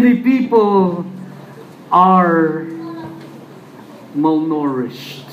Many 0.00 0.22
people 0.22 1.04
are 1.92 2.64
malnourished. 4.16 5.28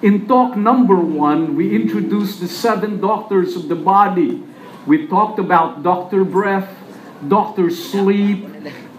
In 0.00 0.28
talk 0.28 0.56
number 0.56 0.94
one, 0.94 1.56
we 1.56 1.74
introduced 1.74 2.38
the 2.38 2.46
seven 2.46 3.00
doctors 3.00 3.56
of 3.56 3.66
the 3.66 3.74
body. 3.74 4.44
We 4.86 5.08
talked 5.08 5.40
about 5.40 5.82
Dr. 5.82 6.22
Breath, 6.22 6.70
Dr. 7.26 7.68
Sleep, 7.70 8.46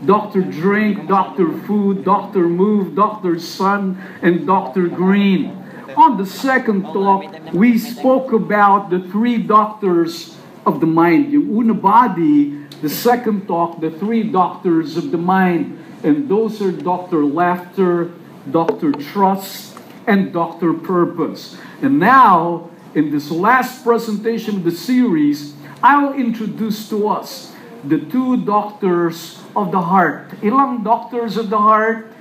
Dr. 0.06 0.42
Drink, 0.42 1.08
Dr. 1.08 1.58
Food, 1.60 2.04
Dr. 2.04 2.50
Move, 2.50 2.96
Dr. 2.96 3.40
Sun, 3.40 3.96
and 4.22 4.46
Dr. 4.46 4.90
Green. 4.90 5.56
On 5.96 6.18
the 6.18 6.26
second 6.26 6.84
talk, 6.84 7.24
we 7.54 7.78
spoke 7.78 8.34
about 8.34 8.90
the 8.90 9.00
three 9.08 9.38
doctors 9.38 10.36
of 10.66 10.82
the 10.82 10.86
mind. 10.86 11.32
Yung 11.32 11.48
una 11.48 11.74
body, 11.74 12.59
the 12.82 12.90
second 12.90 13.48
talk, 13.48 13.80
the 13.80 13.92
three 13.92 14.24
doctors 14.24 14.98
of 14.98 15.12
the 15.12 15.18
mind. 15.18 15.78
And 16.04 16.30
those 16.30 16.62
are 16.62 16.72
Dr. 16.72 17.26
Laughter, 17.26 18.12
Dr. 18.50 18.92
Trust, 18.94 19.78
and 20.08 20.32
Dr. 20.32 20.74
Purpose. 20.74 21.58
And 21.82 22.00
now, 22.00 22.70
in 22.96 23.12
this 23.12 23.30
last 23.30 23.84
presentation 23.84 24.58
of 24.58 24.64
the 24.64 24.72
series, 24.72 25.54
I'll 25.84 26.14
introduce 26.14 26.90
to 26.90 27.08
us 27.08 27.54
the 27.84 28.00
two 28.00 28.44
doctors 28.46 29.40
of 29.56 29.72
the 29.72 29.82
heart. 29.82 30.30
Ilang 30.42 30.84
doctors 30.84 31.38
of 31.38 31.50
the 31.50 31.58
heart? 31.58 32.12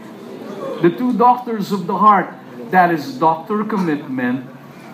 The 0.83 0.91
two 0.91 1.13
doctors 1.15 1.73
of 1.73 1.87
the 1.87 1.97
heart. 1.97 2.35
That 2.71 2.93
is 2.93 3.19
Dr. 3.19 3.65
Commitment 3.65 4.47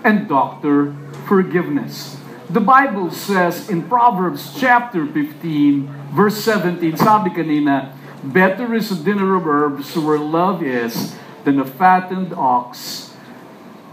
and 0.05 0.29
Dr. 0.29 0.95
Forgiveness. 1.27 2.17
The 2.55 2.63
Bible 2.63 3.11
says 3.11 3.67
in 3.67 3.91
Proverbs 3.91 4.55
chapter 4.55 5.03
15, 5.11 6.15
verse 6.15 6.39
17, 6.39 6.95
sabi 6.95 7.35
kanina, 7.35 7.91
Better 8.23 8.71
is 8.79 8.95
a 8.95 8.99
dinner 9.03 9.35
of 9.35 9.43
herbs 9.43 9.99
where 9.99 10.23
love 10.23 10.63
is 10.63 11.19
than 11.43 11.59
a 11.59 11.67
fattened 11.67 12.31
ox 12.31 13.11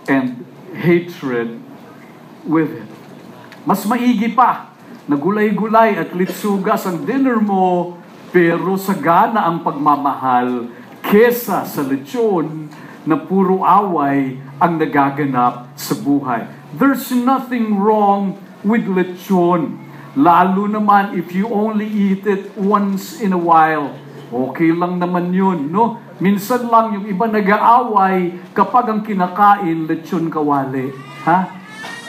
and 0.05 0.45
hatred 0.77 1.57
with 2.45 2.69
it. 2.85 2.85
Mas 3.65 3.81
maigi 3.89 4.29
pa, 4.29 4.69
nagulay-gulay 5.09 5.97
at 5.97 6.13
litsugas 6.13 6.85
ang 6.85 7.01
dinner 7.01 7.41
mo, 7.41 7.97
pero 8.29 8.77
sagana 8.77 9.41
ang 9.41 9.65
pagmamahal 9.65 10.69
kesa 11.01 11.65
sa 11.65 11.81
lechon 11.81 12.69
na 13.09 13.17
puro 13.17 13.65
away 13.65 14.37
ang 14.61 14.77
nagaganap 14.77 15.73
sa 15.73 15.97
buhay. 15.97 16.45
There's 16.77 17.09
nothing 17.09 17.81
wrong 17.81 18.50
with 18.63 18.85
lechon. 18.87 19.77
Lalo 20.17 20.67
naman 20.67 21.15
if 21.15 21.31
you 21.31 21.47
only 21.47 21.87
eat 21.87 22.27
it 22.27 22.51
once 22.59 23.23
in 23.23 23.31
a 23.31 23.39
while. 23.39 23.95
Okay 24.31 24.71
lang 24.71 24.99
naman 24.99 25.35
yun, 25.35 25.71
no? 25.71 25.99
Minsan 26.21 26.69
lang 26.71 26.95
yung 26.95 27.05
iba 27.09 27.27
nag-aaway 27.27 28.31
kapag 28.55 28.87
ang 28.87 29.01
kinakain, 29.03 29.89
lechon 29.89 30.31
kawali. 30.31 30.93
Ha? 31.27 31.39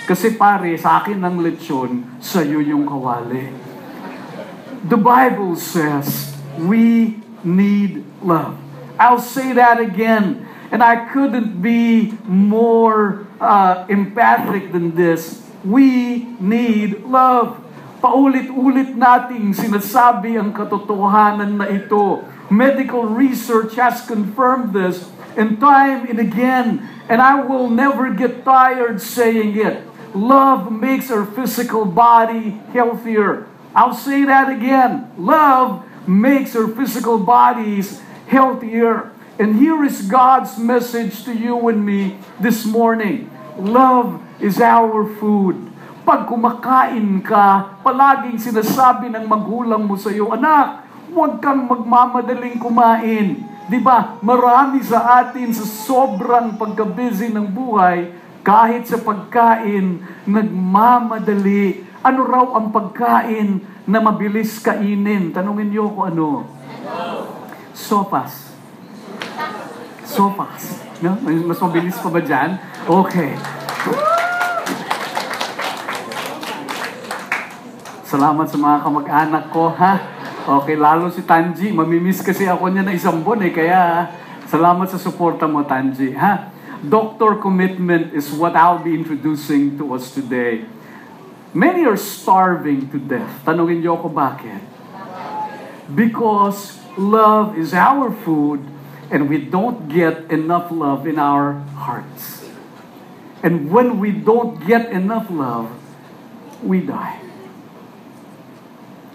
Kasi 0.07 0.35
pare, 0.39 0.75
sa 0.79 1.03
akin 1.03 1.19
ang 1.23 1.43
lechon, 1.43 2.19
sa'yo 2.23 2.63
yung 2.63 2.87
kawali. 2.87 3.51
The 4.87 4.99
Bible 4.99 5.55
says, 5.55 6.35
we 6.59 7.19
need 7.43 8.03
love. 8.23 8.59
I'll 8.99 9.23
say 9.23 9.55
that 9.55 9.83
again. 9.83 10.47
And 10.71 10.83
I 10.83 11.11
couldn't 11.11 11.63
be 11.63 12.15
more 12.27 13.27
uh, 13.43 13.87
empathic 13.91 14.71
than 14.71 14.95
this. 14.95 15.42
We 15.63 16.27
need 16.43 17.07
love. 17.07 17.63
Paulit-ulit 18.03 18.99
nating 18.99 19.55
sinasabi 19.55 20.35
ang 20.35 20.51
katotohanan 20.51 21.63
na 21.63 21.71
ito. 21.71 22.27
Medical 22.51 23.07
research 23.07 23.79
has 23.79 24.03
confirmed 24.03 24.75
this 24.75 25.07
and 25.39 25.63
time 25.63 26.05
and 26.11 26.19
again, 26.19 26.83
and 27.09 27.23
I 27.23 27.41
will 27.47 27.71
never 27.71 28.11
get 28.11 28.45
tired 28.45 29.01
saying 29.01 29.55
it. 29.55 29.87
Love 30.13 30.69
makes 30.69 31.09
our 31.15 31.25
physical 31.25 31.87
body 31.87 32.61
healthier. 32.75 33.49
I'll 33.73 33.97
say 33.97 34.27
that 34.27 34.53
again. 34.53 35.09
Love 35.17 35.87
makes 36.05 36.53
our 36.59 36.69
physical 36.69 37.17
bodies 37.17 38.03
healthier. 38.29 39.15
And 39.39 39.57
here 39.57 39.81
is 39.85 40.05
God's 40.05 40.59
message 40.59 41.25
to 41.25 41.33
you 41.33 41.57
and 41.69 41.87
me 41.87 42.19
this 42.37 42.67
morning. 42.69 43.31
Love 43.57 44.21
is 44.43 44.59
our 44.59 45.07
food. 45.23 45.71
Pag 46.03 46.27
kumakain 46.27 47.23
ka, 47.23 47.79
palaging 47.87 48.43
sinasabi 48.43 49.07
ng 49.07 49.23
magulang 49.31 49.87
mo 49.87 49.95
sa 49.95 50.11
iyo, 50.11 50.35
anak, 50.35 50.83
huwag 51.15 51.39
kang 51.39 51.71
magmamadaling 51.71 52.59
kumain. 52.59 53.47
Di 53.71 53.79
ba? 53.79 54.19
Marami 54.19 54.83
sa 54.83 55.23
atin 55.23 55.55
sa 55.55 55.63
sobrang 55.63 56.59
pagka-busy 56.59 57.31
ng 57.31 57.47
buhay, 57.47 58.11
kahit 58.43 58.91
sa 58.91 58.99
pagkain, 58.99 60.03
nagmamadali. 60.27 61.87
Ano 62.03 62.27
raw 62.27 62.59
ang 62.59 62.75
pagkain 62.75 63.63
na 63.87 64.03
mabilis 64.03 64.59
kainin? 64.59 65.31
Tanungin 65.31 65.71
niyo 65.71 65.87
ko 65.95 66.11
ano? 66.11 66.51
Sopas. 67.71 68.51
Sopas. 70.03 70.83
No? 70.99 71.15
Mas 71.23 71.63
mabilis 71.63 71.95
pa 72.03 72.11
ba 72.11 72.19
dyan? 72.19 72.59
Okay. 72.91 73.62
Salamat 78.13 78.45
sa 78.45 78.61
mga 78.61 78.85
kamag-anak 78.85 79.45
ko, 79.49 79.73
ha? 79.73 79.97
Okay, 80.61 80.77
lalo 80.77 81.09
si 81.09 81.25
Tanji. 81.25 81.73
Mamimiss 81.73 82.21
kasi 82.21 82.45
ako 82.45 82.69
niya 82.69 82.85
na 82.85 82.93
isang 82.93 83.25
buwan 83.25 83.41
eh. 83.41 83.49
Kaya, 83.49 84.05
salamat 84.53 84.85
sa 84.85 85.01
suporta 85.01 85.49
mo, 85.49 85.65
Tanji, 85.65 86.13
ha? 86.13 86.53
Doctor 86.85 87.41
commitment 87.41 88.13
is 88.13 88.29
what 88.37 88.53
I'll 88.53 88.85
be 88.85 88.93
introducing 88.93 89.81
to 89.81 89.97
us 89.97 90.13
today. 90.13 90.69
Many 91.57 91.89
are 91.89 91.97
starving 91.97 92.93
to 92.93 93.01
death. 93.01 93.49
Tanungin 93.49 93.81
niyo 93.81 93.97
ako 93.97 94.13
bakit? 94.13 94.61
Because 95.89 96.85
love 97.01 97.57
is 97.57 97.73
our 97.73 98.13
food 98.13 98.61
and 99.09 99.25
we 99.25 99.41
don't 99.41 99.89
get 99.89 100.29
enough 100.29 100.69
love 100.69 101.09
in 101.09 101.17
our 101.17 101.65
hearts. 101.81 102.45
And 103.41 103.73
when 103.73 103.97
we 103.97 104.13
don't 104.13 104.61
get 104.69 104.93
enough 104.93 105.33
love, 105.33 105.73
we 106.61 106.85
die. 106.85 107.22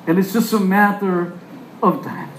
And 0.08 0.18
it's 0.18 0.32
just 0.32 0.54
a 0.54 0.60
matter 0.60 1.34
of 1.84 2.02
time. 2.04 2.32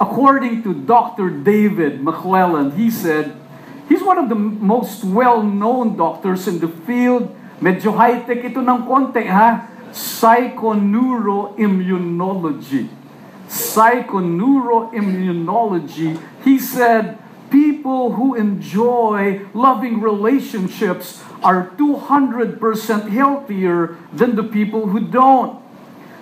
According 0.00 0.62
to 0.64 0.74
Dr. 0.74 1.30
David 1.30 2.00
McClelland, 2.00 2.76
he 2.76 2.90
said, 2.90 3.34
he's 3.88 4.02
one 4.02 4.18
of 4.18 4.28
the 4.28 4.36
most 4.36 5.04
well-known 5.04 5.96
doctors 5.96 6.46
in 6.48 6.58
the 6.60 6.68
field. 6.68 7.34
Medyo 7.60 7.92
high-tech 7.96 8.44
ito 8.44 8.60
ng 8.64 8.86
konti, 8.88 9.26
ha? 9.28 9.68
Psychoneuroimmunology. 9.92 12.88
Psychoneuroimmunology. 13.48 16.16
He 16.44 16.56
said, 16.56 17.18
people 17.52 18.12
who 18.16 18.34
enjoy 18.36 19.44
loving 19.52 20.00
relationships 20.00 21.20
are 21.44 21.68
200% 21.76 22.56
healthier 23.12 23.96
than 24.16 24.36
the 24.36 24.44
people 24.44 24.86
who 24.88 25.00
don't. 25.04 25.59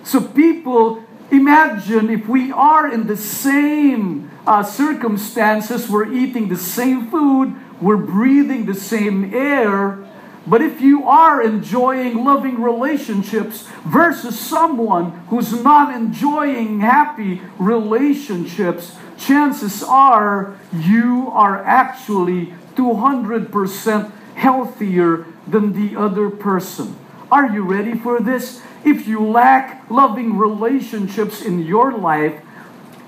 So 0.03 0.21
people, 0.21 1.03
imagine 1.31 2.09
if 2.09 2.27
we 2.27 2.51
are 2.51 2.91
in 2.91 3.07
the 3.07 3.17
same 3.17 4.31
uh, 4.47 4.63
circumstances, 4.63 5.89
we're 5.89 6.11
eating 6.11 6.49
the 6.49 6.57
same 6.57 7.09
food, 7.09 7.55
we're 7.81 7.97
breathing 7.97 8.65
the 8.65 8.73
same 8.73 9.33
air, 9.33 10.05
but 10.47 10.61
if 10.63 10.81
you 10.81 11.07
are 11.07 11.43
enjoying 11.43 12.23
loving 12.23 12.59
relationships 12.59 13.67
versus 13.85 14.39
someone 14.39 15.11
who's 15.29 15.63
not 15.63 15.93
enjoying 15.93 16.79
happy 16.79 17.41
relationships, 17.59 18.95
chances 19.17 19.83
are 19.83 20.57
you 20.73 21.29
are 21.33 21.63
actually 21.63 22.53
200% 22.75 24.11
healthier 24.35 25.25
than 25.47 25.73
the 25.73 25.99
other 25.99 26.29
person. 26.29 26.95
Are 27.29 27.45
you 27.53 27.61
ready 27.61 27.93
for 27.93 28.17
this? 28.17 28.65
If 28.81 29.05
you 29.05 29.21
lack 29.21 29.85
loving 29.85 30.33
relationships 30.33 31.45
in 31.45 31.61
your 31.61 31.93
life, 31.93 32.41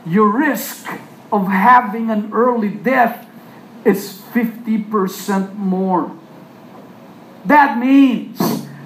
your 0.06 0.30
risk 0.30 0.86
of 1.34 1.50
having 1.50 2.14
an 2.14 2.30
early 2.30 2.70
death 2.70 3.26
is 3.82 4.22
50% 4.30 5.58
more. 5.58 6.14
That 7.50 7.82
means, 7.82 8.38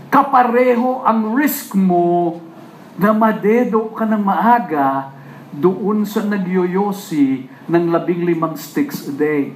kapareho 0.07 1.03
ang 1.03 1.35
risk 1.35 1.75
mo 1.75 2.39
na 2.95 3.11
madedo 3.11 3.91
ka 3.91 4.07
ng 4.07 4.23
maaga 4.23 5.11
doon 5.51 6.07
sa 6.07 6.23
nagyoyosi 6.23 7.51
ng 7.67 7.83
labing 7.91 8.23
limang 8.23 8.55
sticks 8.55 9.03
a 9.03 9.11
day. 9.11 9.51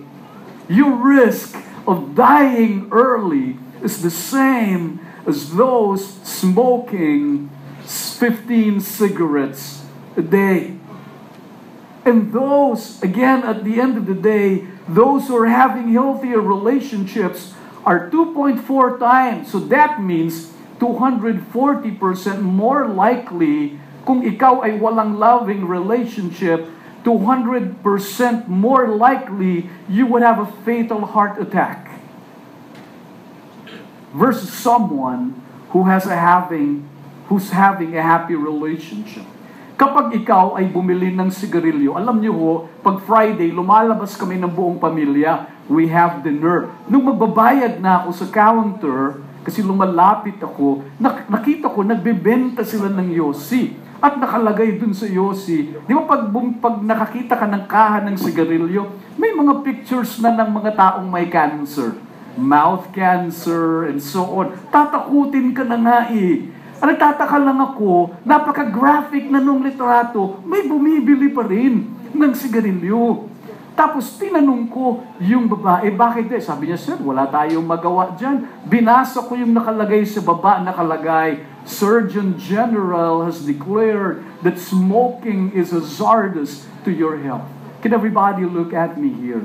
Your 0.68 0.92
risk 0.92 1.56
of 1.88 2.20
dying 2.20 2.92
early 2.92 3.56
is 3.80 4.04
the 4.04 4.12
same 4.12 5.00
as 5.26 5.56
those 5.56 6.06
smoking 6.24 7.50
15 7.84 8.80
cigarettes 8.82 9.86
a 10.16 10.22
day. 10.22 10.76
And 12.06 12.32
those, 12.34 13.02
again, 13.04 13.44
at 13.44 13.64
the 13.64 13.80
end 13.80 13.98
of 13.98 14.06
the 14.06 14.16
day, 14.16 14.68
those 14.88 15.28
who 15.28 15.36
are 15.38 15.48
having 15.48 15.94
healthier 15.94 16.40
relationships 16.42 17.54
are 17.86 18.10
2.4 18.10 19.00
times. 19.00 19.52
So 19.52 19.60
that 19.72 20.02
means 20.02 20.52
240% 20.80 22.42
more 22.42 22.88
likely 22.88 23.80
kung 24.06 24.24
ikaw 24.26 24.64
ay 24.64 24.80
walang 24.80 25.20
loving 25.20 25.68
relationship, 25.68 26.66
200% 27.04 27.78
more 28.48 28.88
likely 28.90 29.70
you 29.88 30.08
would 30.08 30.24
have 30.24 30.40
a 30.40 30.50
fatal 30.66 31.06
heart 31.06 31.38
attack 31.40 31.89
versus 34.14 34.50
someone 34.50 35.38
who 35.70 35.86
has 35.86 36.10
a 36.10 36.18
having 36.18 36.86
who's 37.30 37.54
having 37.54 37.94
a 37.94 38.02
happy 38.02 38.34
relationship. 38.34 39.26
Kapag 39.80 40.12
ikaw 40.12 40.60
ay 40.60 40.68
bumili 40.68 41.14
ng 41.14 41.32
sigarilyo, 41.32 41.96
alam 41.96 42.20
niyo 42.20 42.36
ho, 42.36 42.54
pag 42.84 43.00
Friday, 43.06 43.48
lumalabas 43.48 44.18
kami 44.18 44.36
ng 44.36 44.52
buong 44.52 44.76
pamilya, 44.76 45.48
we 45.72 45.88
have 45.88 46.20
dinner. 46.20 46.68
Nung 46.92 47.08
magbabayad 47.08 47.80
na 47.80 48.04
ako 48.04 48.10
sa 48.12 48.28
counter, 48.28 49.24
kasi 49.40 49.64
lumalapit 49.64 50.36
ako, 50.44 50.84
nak- 51.00 51.32
nakita 51.32 51.72
ko, 51.72 51.86
nagbebenta 51.86 52.68
sila 52.68 52.92
ng 52.92 53.08
Yossi. 53.14 53.72
At 54.04 54.20
nakalagay 54.20 54.76
dun 54.76 54.92
sa 54.92 55.08
Yossi, 55.08 55.72
di 55.72 55.92
ba 55.96 56.04
pag, 56.04 56.28
pag 56.60 56.76
nakakita 56.84 57.40
ka 57.40 57.48
ng 57.48 57.64
kahan 57.64 58.04
ng 58.12 58.18
sigarilyo, 58.20 58.84
may 59.16 59.32
mga 59.32 59.64
pictures 59.64 60.20
na 60.20 60.36
ng 60.36 60.60
mga 60.60 60.76
taong 60.76 61.08
may 61.08 61.32
cancer. 61.32 62.09
Mouth 62.40 62.96
cancer 62.96 63.92
and 63.92 64.00
so 64.00 64.24
on. 64.40 64.56
Tatakutin 64.72 65.52
ka 65.52 65.68
na 65.68 65.76
nga 65.76 66.00
eh. 66.10 66.48
Ang 66.80 66.96
nagtataka 66.96 67.38
lang 67.44 67.60
ako, 67.60 68.16
napaka-graphic 68.24 69.28
na 69.28 69.44
nung 69.44 69.60
litrato, 69.60 70.40
may 70.48 70.64
bumibili 70.64 71.28
pa 71.28 71.44
rin 71.44 71.92
ng 72.16 72.32
sigarilyo. 72.32 73.28
Tapos 73.76 74.16
tinanong 74.16 74.68
ko 74.72 75.04
yung 75.20 75.48
babae, 75.48 75.92
bakit 75.92 76.32
eh? 76.32 76.40
Sabi 76.40 76.72
niya, 76.72 76.80
sir, 76.80 77.00
wala 77.00 77.28
tayong 77.28 77.64
magawa 77.64 78.16
dyan. 78.16 78.44
Binasa 78.68 79.24
ko 79.24 79.36
yung 79.36 79.52
nakalagay 79.56 80.04
sa 80.08 80.24
baba, 80.24 80.64
nakalagay, 80.64 81.44
Surgeon 81.64 82.36
General 82.40 83.24
has 83.28 83.44
declared 83.44 84.24
that 84.44 84.56
smoking 84.60 85.52
is 85.52 85.76
hazardous 85.76 86.68
to 86.84 86.92
your 86.92 87.20
health. 87.20 87.48
Can 87.80 87.96
everybody 87.96 88.44
look 88.44 88.76
at 88.76 89.00
me 89.00 89.16
here? 89.16 89.44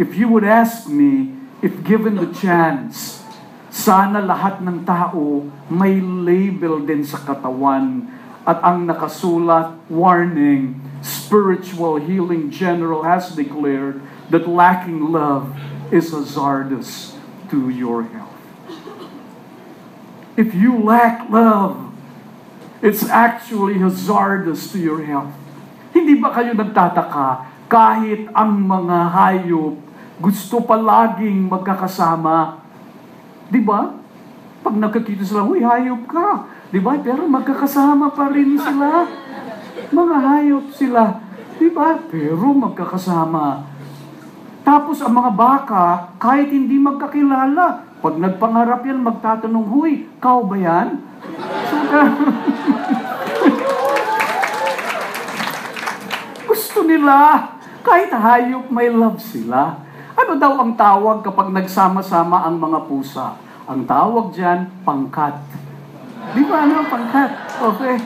If 0.00 0.16
you 0.16 0.28
would 0.32 0.44
ask 0.44 0.88
me, 0.88 1.39
if 1.60 1.84
given 1.84 2.16
the 2.16 2.32
chance, 2.32 3.20
sana 3.70 4.24
lahat 4.24 4.64
ng 4.64 4.82
tao 4.82 5.46
may 5.68 6.00
label 6.00 6.82
din 6.82 7.04
sa 7.06 7.20
katawan 7.22 8.08
at 8.48 8.58
ang 8.64 8.88
nakasulat, 8.88 9.76
warning, 9.86 10.80
spiritual 11.04 12.00
healing 12.00 12.48
general 12.48 13.04
has 13.04 13.36
declared 13.36 14.00
that 14.32 14.48
lacking 14.48 15.12
love 15.12 15.52
is 15.92 16.10
hazardous 16.10 17.14
to 17.52 17.68
your 17.68 18.08
health. 18.08 18.32
If 20.40 20.56
you 20.56 20.80
lack 20.80 21.28
love, 21.28 21.92
it's 22.80 23.04
actually 23.04 23.76
hazardous 23.76 24.72
to 24.72 24.80
your 24.80 25.04
health. 25.04 25.36
Hindi 25.92 26.16
ba 26.16 26.32
kayo 26.32 26.56
nagtataka 26.56 27.44
kahit 27.68 28.32
ang 28.32 28.64
mga 28.64 28.96
hayop 29.12 29.76
gusto 30.20 30.60
palaging 30.60 31.48
magkakasama? 31.48 32.60
Di 33.48 33.56
ba? 33.64 33.88
Pag 34.60 34.76
nakakita 34.76 35.24
sila, 35.24 35.48
huy, 35.48 35.64
hayop 35.64 36.04
ka. 36.04 36.44
Di 36.68 36.76
ba? 36.76 36.92
Pero 37.00 37.24
magkakasama 37.24 38.12
pa 38.12 38.28
rin 38.28 38.60
sila. 38.60 39.08
Mga 39.88 40.16
hayop 40.20 40.68
sila. 40.76 41.24
Di 41.56 41.72
ba? 41.72 41.96
Pero 42.12 42.52
magkakasama. 42.52 43.64
Tapos 44.60 45.00
ang 45.00 45.16
mga 45.16 45.32
baka, 45.32 46.12
kahit 46.20 46.52
hindi 46.52 46.76
magkakilala, 46.76 47.80
pag 48.04 48.14
nagpangarap 48.20 48.84
yan, 48.84 49.00
magtatanong, 49.00 49.72
huy, 49.72 50.04
kau 50.20 50.44
ba 50.44 50.60
yan? 50.60 51.00
So, 51.72 51.80
gusto 56.52 56.84
nila, 56.84 57.48
kahit 57.80 58.12
hayop 58.12 58.68
may 58.68 58.92
love 58.92 59.16
sila. 59.16 59.88
Ano 60.20 60.36
daw 60.36 60.52
ang 60.60 60.76
tawag 60.76 61.24
kapag 61.24 61.48
nagsama-sama 61.48 62.44
ang 62.44 62.60
mga 62.60 62.84
pusa? 62.84 63.40
Ang 63.64 63.88
tawag 63.88 64.36
dyan, 64.36 64.68
pangkat. 64.84 65.32
Di 66.36 66.44
ba 66.44 66.68
ano 66.68 66.84
ang 66.84 66.88
pangkat? 66.92 67.30
Okay. 67.56 67.96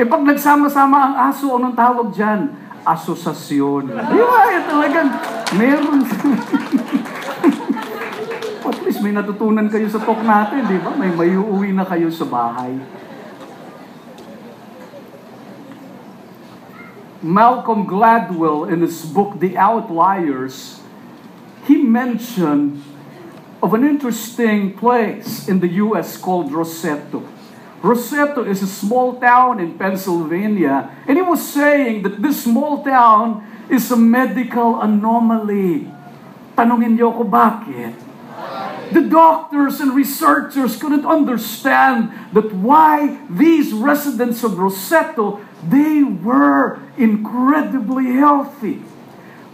E 0.00 0.02
pag 0.08 0.24
nagsama-sama 0.24 0.96
ang 0.96 1.14
aso, 1.28 1.60
anong 1.60 1.76
tawag 1.76 2.08
dyan? 2.16 2.56
Asosasyon. 2.88 3.92
Di 3.92 4.20
ba? 4.24 4.40
Eh, 4.48 4.64
talagang 4.64 5.10
meron. 5.60 6.00
At 8.68 8.78
least 8.88 9.04
may 9.04 9.12
natutunan 9.12 9.68
kayo 9.68 9.92
sa 9.92 10.00
talk 10.00 10.24
natin, 10.24 10.72
di 10.72 10.80
ba? 10.80 10.96
May 10.96 11.12
mayuuwi 11.12 11.76
na 11.76 11.84
kayo 11.84 12.08
sa 12.08 12.24
bahay. 12.24 12.80
Malcolm 17.20 17.84
Gladwell, 17.84 18.70
in 18.70 18.80
his 18.80 19.02
book, 19.02 19.42
The 19.42 19.58
Outliers, 19.58 20.77
he 21.68 21.76
mentioned 21.76 22.82
of 23.62 23.74
an 23.74 23.84
interesting 23.84 24.72
place 24.72 25.46
in 25.48 25.60
the 25.60 25.68
U.S. 25.84 26.16
called 26.16 26.50
Roseto. 26.50 27.28
Roseto 27.82 28.48
is 28.48 28.62
a 28.62 28.66
small 28.66 29.20
town 29.20 29.60
in 29.60 29.76
Pennsylvania, 29.76 30.90
and 31.06 31.18
he 31.18 31.22
was 31.22 31.44
saying 31.44 32.02
that 32.02 32.22
this 32.22 32.42
small 32.42 32.82
town 32.82 33.44
is 33.68 33.92
a 33.92 33.96
medical 33.96 34.80
anomaly. 34.80 35.86
Tanungin 36.56 36.96
niyo 36.96 37.12
ko 37.12 37.22
bakit? 37.28 37.94
The 38.88 39.04
doctors 39.04 39.84
and 39.84 39.92
researchers 39.92 40.80
couldn't 40.80 41.04
understand 41.04 42.10
that 42.32 42.48
why 42.56 43.20
these 43.28 43.76
residents 43.76 44.42
of 44.42 44.56
Roseto, 44.56 45.44
they 45.60 46.00
were 46.02 46.80
incredibly 46.96 48.16
healthy. 48.16 48.80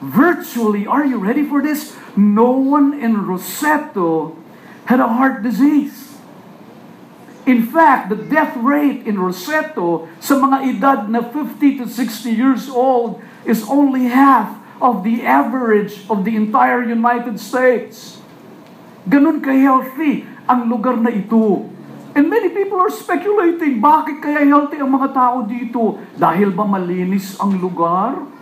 Virtually, 0.04 0.84
are 0.84 1.04
you 1.04 1.16
ready 1.16 1.49
for 1.49 1.64
this? 1.64 1.96
No 2.12 2.52
one 2.52 3.00
in 3.00 3.25
Roseto 3.25 4.37
had 4.84 5.00
a 5.00 5.08
heart 5.08 5.40
disease. 5.40 6.20
In 7.49 7.64
fact, 7.64 8.12
the 8.12 8.16
death 8.16 8.52
rate 8.61 9.08
in 9.08 9.16
Roseto 9.16 10.08
sa 10.20 10.37
mga 10.37 10.56
edad 10.68 11.00
na 11.08 11.25
50 11.25 11.80
to 11.80 11.87
60 11.88 12.28
years 12.28 12.68
old 12.68 13.20
is 13.49 13.64
only 13.64 14.12
half 14.12 14.52
of 14.76 15.08
the 15.08 15.25
average 15.25 16.04
of 16.12 16.28
the 16.28 16.37
entire 16.37 16.84
United 16.84 17.40
States. 17.40 18.20
Ganun 19.08 19.40
ka-healthy 19.40 20.28
ang 20.44 20.68
lugar 20.68 21.00
na 21.00 21.12
ito. 21.12 21.68
And 22.12 22.28
many 22.28 22.52
people 22.52 22.76
are 22.76 22.92
speculating, 22.92 23.80
bakit 23.80 24.20
kaya 24.20 24.44
healthy 24.44 24.84
ang 24.84 24.92
mga 24.92 25.16
tao 25.16 25.49
dito? 25.49 25.96
Dahil 26.16 26.52
ba 26.52 26.68
malinis 26.68 27.40
ang 27.40 27.56
lugar? 27.56 28.34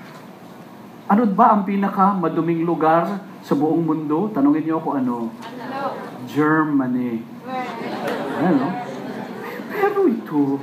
Ano 1.10 1.26
ba 1.26 1.58
ang 1.58 1.66
pinaka 1.66 2.14
maduming 2.14 2.62
lugar 2.62 3.18
sa 3.42 3.58
buong 3.58 3.82
mundo? 3.82 4.30
Tanungin 4.30 4.62
niyo 4.62 4.78
ako 4.78 4.88
ano? 5.02 5.34
Germany. 6.30 7.26
Ano? 8.38 8.66
Pero 9.72 9.98
ito, 10.06 10.62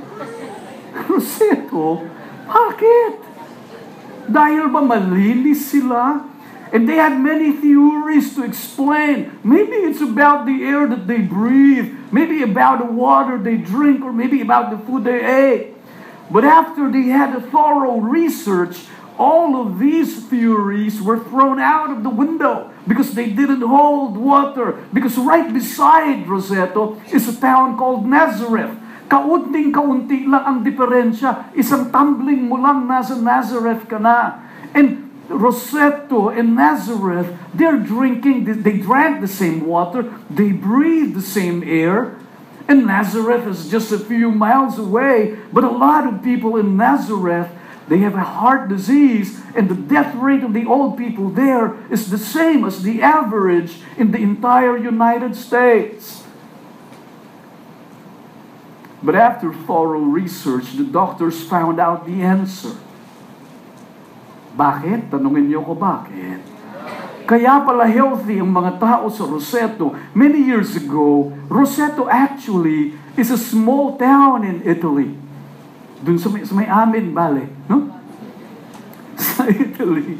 Roseto, 1.06 2.08
bakit? 2.48 3.14
Dahil 4.30 4.72
ba 4.72 4.80
malinis 4.80 5.68
sila? 5.68 6.24
And 6.70 6.86
they 6.86 7.02
had 7.02 7.18
many 7.18 7.50
theories 7.50 8.32
to 8.38 8.46
explain. 8.46 9.34
Maybe 9.42 9.90
it's 9.90 10.00
about 10.00 10.46
the 10.46 10.62
air 10.62 10.86
that 10.86 11.10
they 11.10 11.18
breathe, 11.18 11.90
maybe 12.14 12.46
about 12.46 12.78
the 12.78 12.86
water 12.86 13.42
they 13.42 13.58
drink, 13.58 14.06
or 14.06 14.14
maybe 14.14 14.38
about 14.38 14.70
the 14.70 14.78
food 14.86 15.02
they 15.02 15.18
ate. 15.18 15.74
But 16.30 16.46
after 16.46 16.86
they 16.86 17.10
had 17.10 17.34
a 17.34 17.42
thorough 17.42 17.98
research, 17.98 18.86
all 19.20 19.60
of 19.60 19.76
these 19.76 20.24
theories 20.32 20.96
were 20.96 21.20
thrown 21.20 21.60
out 21.60 21.92
of 21.92 22.00
the 22.00 22.08
window 22.08 22.72
because 22.88 23.12
they 23.12 23.28
didn't 23.28 23.60
hold 23.60 24.16
water. 24.16 24.80
Because 24.96 25.20
right 25.20 25.52
beside 25.52 26.24
Roseto 26.24 26.96
is 27.12 27.28
a 27.28 27.36
town 27.36 27.76
called 27.76 28.08
Nazareth. 28.08 28.72
Kaunting-kaunti 29.12 30.24
lang 30.24 30.44
ang 30.48 30.58
diferensya. 30.64 31.52
Isang 31.52 31.92
tumbling 31.92 32.48
mo 32.48 32.56
lang 32.56 32.88
nasa 32.88 33.20
Nazareth 33.20 33.84
ka 33.84 34.00
na. 34.00 34.40
And 34.72 35.12
Roseto 35.28 36.32
and 36.32 36.56
Nazareth, 36.56 37.28
they're 37.52 37.76
drinking, 37.76 38.64
they 38.64 38.80
drank 38.80 39.20
the 39.20 39.28
same 39.28 39.68
water, 39.68 40.08
they 40.32 40.50
breathe 40.50 41.12
the 41.12 41.22
same 41.22 41.60
air. 41.60 42.16
And 42.64 42.86
Nazareth 42.86 43.44
is 43.44 43.68
just 43.68 43.92
a 43.92 43.98
few 43.98 44.30
miles 44.30 44.78
away, 44.78 45.36
but 45.52 45.66
a 45.66 45.70
lot 45.70 46.06
of 46.06 46.22
people 46.22 46.56
in 46.56 46.78
Nazareth, 46.78 47.50
they 47.88 47.98
have 47.98 48.14
a 48.14 48.22
heart 48.22 48.68
disease, 48.68 49.40
and 49.54 49.68
the 49.68 49.74
death 49.74 50.14
rate 50.14 50.42
of 50.42 50.52
the 50.52 50.66
old 50.66 50.98
people 50.98 51.30
there 51.30 51.74
is 51.90 52.10
the 52.10 52.18
same 52.18 52.64
as 52.64 52.82
the 52.82 53.02
average 53.02 53.80
in 53.96 54.10
the 54.10 54.18
entire 54.18 54.76
United 54.76 55.34
States. 55.34 56.22
But 59.02 59.16
after 59.16 59.52
thorough 59.52 60.04
research, 60.04 60.76
the 60.76 60.84
doctors 60.84 61.40
found 61.42 61.80
out 61.80 62.04
the 62.04 62.20
answer. 62.20 62.76
Bakit? 64.54 65.08
Tanungin 65.08 65.48
niyo 65.48 65.64
ko 65.64 65.72
bakit. 65.72 66.44
Kaya 67.24 67.62
pala 67.62 67.86
healthy 67.86 68.42
ang 68.42 68.50
mga 68.50 68.82
tao 68.82 69.06
sa 69.08 69.24
Roseto. 69.24 69.94
Many 70.12 70.42
years 70.42 70.74
ago, 70.76 71.32
Roseto 71.46 72.10
actually 72.10 72.92
is 73.14 73.30
a 73.30 73.38
small 73.38 73.94
town 73.96 74.42
in 74.42 74.60
Italy. 74.66 75.14
Dun 76.00 76.16
sa 76.16 76.32
may, 76.32 76.42
sa 76.42 76.54
may 76.56 76.68
amin, 76.68 77.12
bale. 77.12 77.44
No? 77.68 77.92
Sa 79.20 79.44
Italy. 79.48 80.16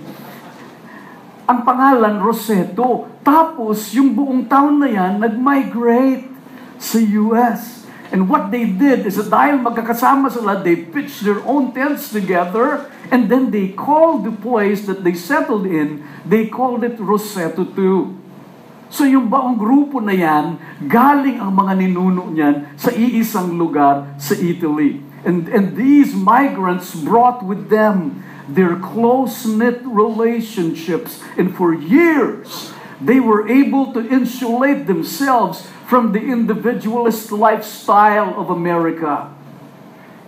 Ang 1.48 1.60
pangalan, 1.66 2.20
Roseto. 2.20 3.10
Tapos, 3.24 3.90
yung 3.96 4.12
buong 4.14 4.46
town 4.46 4.78
na 4.78 4.88
yan, 4.88 5.18
nag-migrate 5.18 6.30
sa 6.76 7.00
US. 7.00 7.80
And 8.10 8.26
what 8.26 8.50
they 8.50 8.66
did 8.66 9.06
is 9.06 9.18
that 9.22 9.30
dahil 9.30 9.62
magkakasama 9.62 10.30
sila, 10.34 10.58
they 10.58 10.74
pitched 10.74 11.22
their 11.22 11.38
own 11.46 11.70
tents 11.70 12.10
together 12.10 12.90
and 13.10 13.30
then 13.30 13.54
they 13.54 13.70
called 13.70 14.26
the 14.26 14.34
place 14.34 14.82
that 14.90 15.06
they 15.06 15.14
settled 15.14 15.62
in, 15.62 16.02
they 16.26 16.50
called 16.50 16.82
it 16.82 16.98
Roseto 16.98 17.62
2. 17.62 18.90
So 18.90 19.06
yung 19.06 19.30
baong 19.30 19.54
grupo 19.54 20.02
na 20.02 20.10
yan, 20.10 20.58
galing 20.90 21.38
ang 21.38 21.54
mga 21.54 21.78
ninuno 21.78 22.34
niyan 22.34 22.74
sa 22.74 22.90
iisang 22.90 23.54
lugar 23.54 24.18
sa 24.18 24.34
Italy. 24.34 24.98
And, 25.24 25.48
and 25.48 25.76
these 25.76 26.14
migrants 26.14 26.94
brought 26.94 27.44
with 27.44 27.68
them 27.68 28.24
their 28.48 28.76
close-knit 28.76 29.84
relationships. 29.84 31.20
And 31.36 31.54
for 31.54 31.74
years, 31.74 32.72
they 33.00 33.20
were 33.20 33.48
able 33.48 33.92
to 33.92 34.00
insulate 34.00 34.86
themselves 34.86 35.68
from 35.88 36.12
the 36.12 36.20
individualist 36.20 37.32
lifestyle 37.32 38.38
of 38.38 38.48
America. 38.48 39.32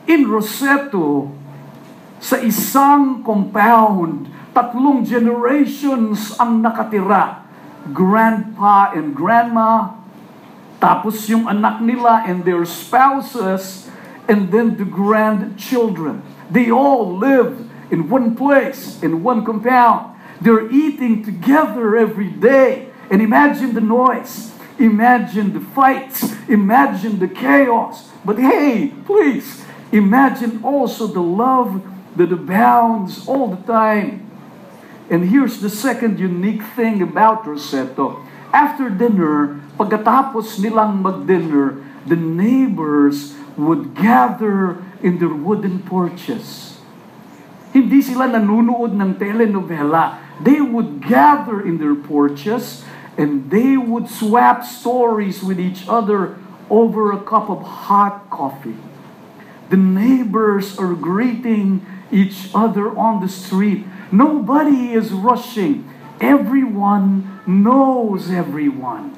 In 0.04 0.26
Roseto, 0.26 1.30
sa 2.18 2.38
isang 2.42 3.22
compound, 3.22 4.26
tatlong 4.52 5.06
generations 5.06 6.34
ang 6.36 6.60
nakatira. 6.60 7.46
Grandpa 7.90 8.94
and 8.94 9.10
grandma, 9.10 9.98
tapos 10.78 11.26
yung 11.26 11.46
anak 11.50 11.82
nila 11.82 12.22
and 12.26 12.42
their 12.46 12.62
spouses, 12.62 13.90
and 14.32 14.48
then 14.48 14.80
the 14.80 14.88
grandchildren. 14.88 16.24
They 16.48 16.72
all 16.72 17.20
live 17.20 17.68
in 17.92 18.08
one 18.08 18.32
place, 18.32 18.96
in 19.04 19.20
one 19.20 19.44
compound. 19.44 20.16
They're 20.40 20.72
eating 20.72 21.20
together 21.20 22.00
every 22.00 22.32
day. 22.32 22.88
And 23.12 23.20
imagine 23.20 23.76
the 23.76 23.84
noise. 23.84 24.56
Imagine 24.80 25.52
the 25.52 25.60
fights. 25.60 26.32
Imagine 26.48 27.20
the 27.20 27.28
chaos. 27.28 28.08
But 28.24 28.40
hey, 28.40 28.96
please, 29.04 29.68
imagine 29.92 30.64
also 30.64 31.06
the 31.06 31.20
love 31.20 31.84
that 32.16 32.32
abounds 32.32 33.28
all 33.28 33.52
the 33.52 33.60
time. 33.68 34.24
And 35.12 35.28
here's 35.28 35.60
the 35.60 35.68
second 35.68 36.16
unique 36.16 36.64
thing 36.72 37.04
about 37.04 37.44
Roseto. 37.44 38.24
After 38.48 38.88
dinner, 38.88 39.60
pagkatapos 39.76 40.56
nilang 40.56 41.04
mag-dinner, 41.04 41.84
the 42.08 42.16
neighbors 42.16 43.36
would 43.56 43.94
gather 43.94 44.82
in 45.02 45.18
their 45.18 45.32
wooden 45.32 45.82
porches. 45.82 46.78
Hindi 47.72 48.04
sila 48.04 48.28
nanunood 48.28 48.92
ng 48.92 49.16
telenovela. 49.16 50.20
They 50.40 50.60
would 50.60 51.00
gather 51.00 51.64
in 51.64 51.78
their 51.80 51.96
porches 51.96 52.84
and 53.16 53.48
they 53.50 53.76
would 53.76 54.08
swap 54.08 54.64
stories 54.64 55.42
with 55.42 55.60
each 55.60 55.88
other 55.88 56.36
over 56.68 57.12
a 57.12 57.20
cup 57.20 57.48
of 57.48 57.62
hot 57.62 58.28
coffee. 58.28 58.76
The 59.70 59.76
neighbors 59.76 60.78
are 60.78 60.92
greeting 60.92 61.84
each 62.10 62.52
other 62.54 62.92
on 62.92 63.20
the 63.24 63.28
street. 63.28 63.84
Nobody 64.12 64.92
is 64.92 65.12
rushing. 65.12 65.88
Everyone 66.20 67.40
knows 67.46 68.30
everyone. 68.30 69.16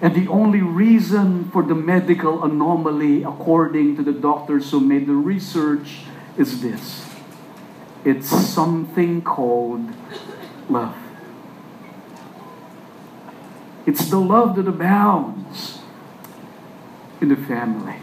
And 0.00 0.16
the 0.16 0.28
only 0.32 0.64
reason 0.64 1.52
for 1.52 1.62
the 1.62 1.76
medical 1.76 2.40
anomaly, 2.42 3.22
according 3.22 3.96
to 3.96 4.02
the 4.02 4.16
doctors 4.16 4.70
who 4.72 4.80
made 4.80 5.06
the 5.06 5.16
research, 5.16 6.08
is 6.40 6.64
this 6.64 7.04
it's 8.00 8.32
something 8.32 9.20
called 9.20 9.92
love. 10.72 10.96
It's 13.84 14.08
the 14.08 14.20
love 14.20 14.56
that 14.56 14.68
abounds 14.68 15.84
in 17.20 17.28
the 17.28 17.36
family. 17.36 18.00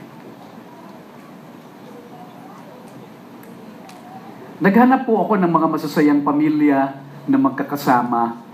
Naghanap 4.58 5.06
po 5.06 5.22
ako 5.22 5.38
ng 5.38 5.50
mga 5.50 5.68
masasayang 5.70 6.22
pamilya 6.26 6.98
na 7.30 7.38
magkakasama. 7.38 8.47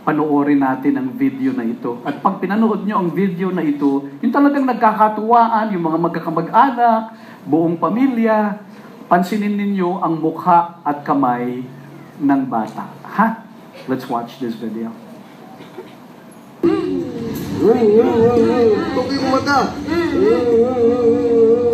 Panoorin 0.00 0.64
natin 0.64 0.96
ang 0.96 1.08
video 1.12 1.52
na 1.52 1.64
ito. 1.64 2.00
At 2.08 2.24
pag 2.24 2.40
pinanood 2.40 2.88
nyo 2.88 3.04
ang 3.04 3.12
video 3.12 3.52
na 3.52 3.60
ito, 3.60 4.08
yung 4.24 4.32
talagang 4.32 4.64
nagkakatuwaan, 4.64 5.76
yung 5.76 5.84
mga 5.84 5.98
magkakamag-anak, 6.00 7.02
buong 7.44 7.76
pamilya, 7.76 8.64
pansinin 9.12 9.60
ninyo 9.60 10.00
ang 10.00 10.16
mukha 10.16 10.80
at 10.80 11.04
kamay 11.04 11.60
ng 12.16 12.42
bata. 12.48 12.88
Ha? 13.04 13.44
Let's 13.88 14.08
watch 14.08 14.40
this 14.40 14.56
video. 14.56 14.92
Tukoy 17.60 19.16
mo 19.20 19.28
mata. 19.36 19.68
Tukoy 19.76 21.69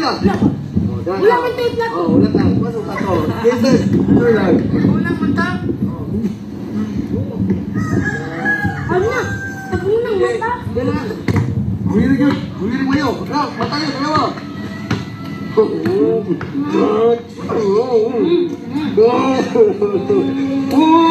Kabila. 0.00 0.32
Oh, 0.88 1.04
dahil. 1.04 1.20
Ulang 1.28 1.44
ang 1.44 1.54
tape 1.60 1.76
lang. 1.76 1.92
Oh, 1.92 2.16
ulang 2.16 2.32
lang. 2.32 2.56
Pasok 2.56 2.84
ka 2.88 2.94
to. 2.96 3.12
This 3.44 3.60
is 3.68 3.80
your 4.08 4.32
life. 4.32 4.64
Ulang 4.72 5.16
ang 5.20 5.34
tape. 5.36 5.60
Ano 8.90 9.04
na? 9.04 9.22
Tapunan 9.68 10.14
mata. 10.16 10.52
Ganun. 10.72 11.08
Gumiling 11.84 12.16
yun. 12.16 12.36
Mo 12.88 12.94
yun. 12.96 13.14
Raw, 13.28 13.52
mata 13.60 13.76
yun. 13.76 13.92
Dalawa. 13.92 14.32
Oh, 15.50 15.68
oh, 15.68 15.68
oh, 15.68 16.80
oh, 16.80 17.18
oh, 17.50 17.76
oh, 17.76 18.00
oh, 18.00 18.24
oh, 20.72 21.10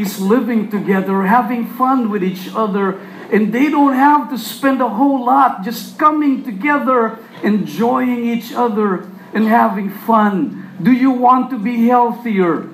families 0.00 0.20
living 0.20 0.70
together, 0.70 1.22
having 1.22 1.66
fun 1.66 2.10
with 2.10 2.22
each 2.22 2.48
other, 2.54 2.98
and 3.32 3.52
they 3.52 3.70
don't 3.70 3.94
have 3.94 4.30
to 4.30 4.38
spend 4.38 4.80
a 4.80 4.88
whole 4.88 5.24
lot 5.24 5.62
just 5.62 5.98
coming 5.98 6.42
together, 6.42 7.18
enjoying 7.42 8.24
each 8.24 8.52
other, 8.52 9.08
and 9.34 9.46
having 9.46 9.90
fun. 9.90 10.72
Do 10.82 10.92
you 10.92 11.10
want 11.10 11.50
to 11.50 11.58
be 11.58 11.86
healthier? 11.86 12.68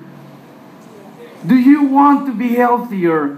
Do 1.45 1.55
you 1.55 1.83
want 1.83 2.25
to 2.27 2.33
be 2.33 2.55
healthier? 2.55 3.37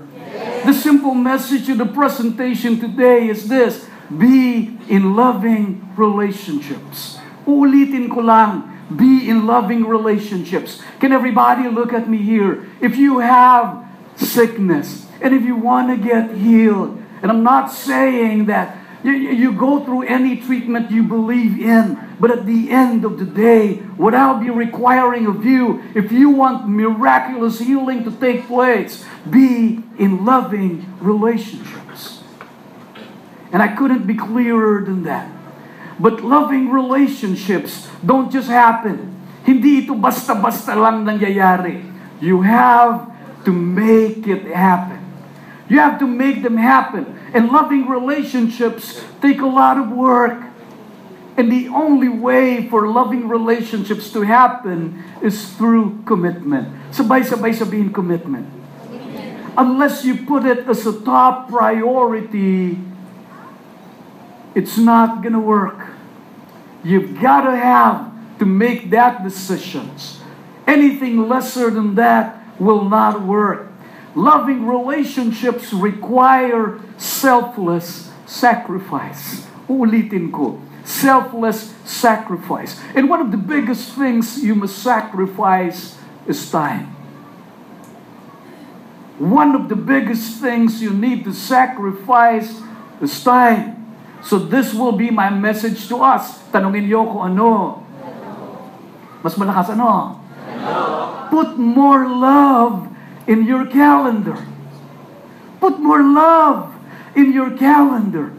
The 0.65 0.73
simple 0.73 1.15
message 1.15 1.69
of 1.69 1.77
the 1.77 1.85
presentation 1.85 2.79
today 2.79 3.27
is 3.27 3.49
this, 3.49 3.87
be 4.09 4.77
in 4.87 5.15
loving 5.15 5.81
relationships. 5.97 7.17
Uulitin 7.45 8.09
ko 8.09 8.21
lang, 8.21 8.78
be 8.95 9.29
in 9.29 9.45
loving 9.45 9.85
relationships. 9.85 10.81
Can 10.99 11.11
everybody 11.11 11.67
look 11.69 11.93
at 11.93 12.09
me 12.09 12.17
here? 12.17 12.67
If 12.81 12.97
you 12.97 13.19
have 13.19 13.85
sickness 14.15 15.05
and 15.21 15.33
if 15.33 15.43
you 15.43 15.55
want 15.55 15.89
to 15.89 15.97
get 15.97 16.35
healed, 16.35 17.01
and 17.21 17.31
I'm 17.31 17.43
not 17.43 17.67
saying 17.71 18.45
that 18.45 18.77
you, 19.03 19.11
you 19.11 19.53
go 19.53 19.83
through 19.83 20.03
any 20.03 20.37
treatment 20.37 20.91
you 20.91 21.03
believe 21.03 21.59
in, 21.59 21.97
but 22.19 22.31
at 22.31 22.45
the 22.45 22.69
end 22.69 23.05
of 23.05 23.17
the 23.17 23.25
day, 23.25 23.75
what 23.95 24.13
I'll 24.13 24.39
be 24.39 24.49
requiring 24.49 25.25
of 25.25 25.45
you, 25.45 25.81
if 25.95 26.11
you 26.11 26.29
want 26.29 26.67
miraculous 26.67 27.59
healing 27.59 28.03
to 28.03 28.11
take 28.11 28.47
place, 28.47 29.05
be 29.29 29.81
in 29.97 30.25
loving 30.25 30.85
relationships. 30.99 32.23
And 33.51 33.61
I 33.61 33.75
couldn't 33.75 34.05
be 34.05 34.15
clearer 34.15 34.83
than 34.83 35.03
that. 35.03 35.31
But 35.99 36.23
loving 36.23 36.71
relationships 36.71 37.91
don't 37.99 38.31
just 38.31 38.47
happen. 38.47 39.19
Hindi 39.43 39.83
ito 39.83 39.91
basta-basta 39.93 40.71
lang 40.73 41.03
nangyayari. 41.03 41.83
You 42.23 42.39
have 42.41 43.11
to 43.43 43.51
make 43.51 44.23
it 44.27 44.47
happen. 44.47 44.99
You 45.67 45.79
have 45.79 45.99
to 45.99 46.07
make 46.07 46.41
them 46.41 46.57
happen. 46.57 47.05
And 47.35 47.51
loving 47.51 47.85
relationships 47.87 49.03
take 49.21 49.43
a 49.43 49.47
lot 49.47 49.77
of 49.77 49.91
work. 49.91 50.49
And 51.37 51.51
the 51.51 51.71
only 51.71 52.09
way 52.09 52.67
for 52.67 52.87
loving 52.87 53.29
relationships 53.29 54.11
to 54.11 54.27
happen 54.27 55.03
is 55.23 55.55
through 55.55 56.03
commitment. 56.03 56.67
Sabay-sabay 56.91 57.55
sabihin 57.55 57.93
commitment. 57.93 58.43
Unless 59.55 60.03
you 60.03 60.23
put 60.27 60.43
it 60.43 60.67
as 60.67 60.83
a 60.87 60.95
top 60.99 61.47
priority, 61.47 62.75
it's 64.55 64.77
not 64.77 65.23
gonna 65.23 65.39
work. 65.39 65.88
You've 66.83 67.19
got 67.21 67.41
to 67.41 67.55
have 67.55 68.11
to 68.39 68.45
make 68.45 68.89
that 68.91 69.23
decisions. 69.23 70.19
Anything 70.65 71.27
lesser 71.27 71.69
than 71.69 71.95
that 71.95 72.39
will 72.59 72.85
not 72.87 73.21
work. 73.21 73.71
Loving 74.15 74.65
relationships 74.65 75.71
require 75.73 76.79
selfless 76.97 78.11
sacrifice. 78.25 79.47
Uulitin 79.67 80.31
ko, 80.31 80.61
selfless 80.83 81.73
sacrifice. 81.85 82.79
And 82.95 83.09
one 83.09 83.21
of 83.21 83.31
the 83.31 83.37
biggest 83.37 83.93
things 83.93 84.43
you 84.43 84.55
must 84.55 84.79
sacrifice 84.81 85.97
is 86.27 86.49
time. 86.49 86.95
One 89.19 89.53
of 89.53 89.67
the 89.67 89.75
biggest 89.75 90.39
things 90.39 90.81
you 90.81 90.91
need 90.91 91.25
to 91.25 91.33
sacrifice 91.33 92.61
is 93.01 93.23
time. 93.23 93.78
So 94.21 94.37
this 94.37 94.75
will 94.75 94.93
be 94.93 95.09
my 95.09 95.31
message 95.31 95.87
to 95.87 96.03
us. 96.03 96.43
Tanungin 96.51 96.87
niyo 96.87 97.07
kung 97.07 97.33
ano. 97.33 97.81
Mas 99.23 99.35
malakas 99.39 99.71
ano? 99.71 100.19
Put 101.31 101.55
more 101.55 102.07
love 102.07 102.87
in 103.27 103.47
your 103.47 103.67
calendar. 103.67 104.35
Put 105.59 105.79
more 105.79 106.03
love 106.03 106.75
in 107.15 107.31
your 107.31 107.55
calendar. 107.55 108.33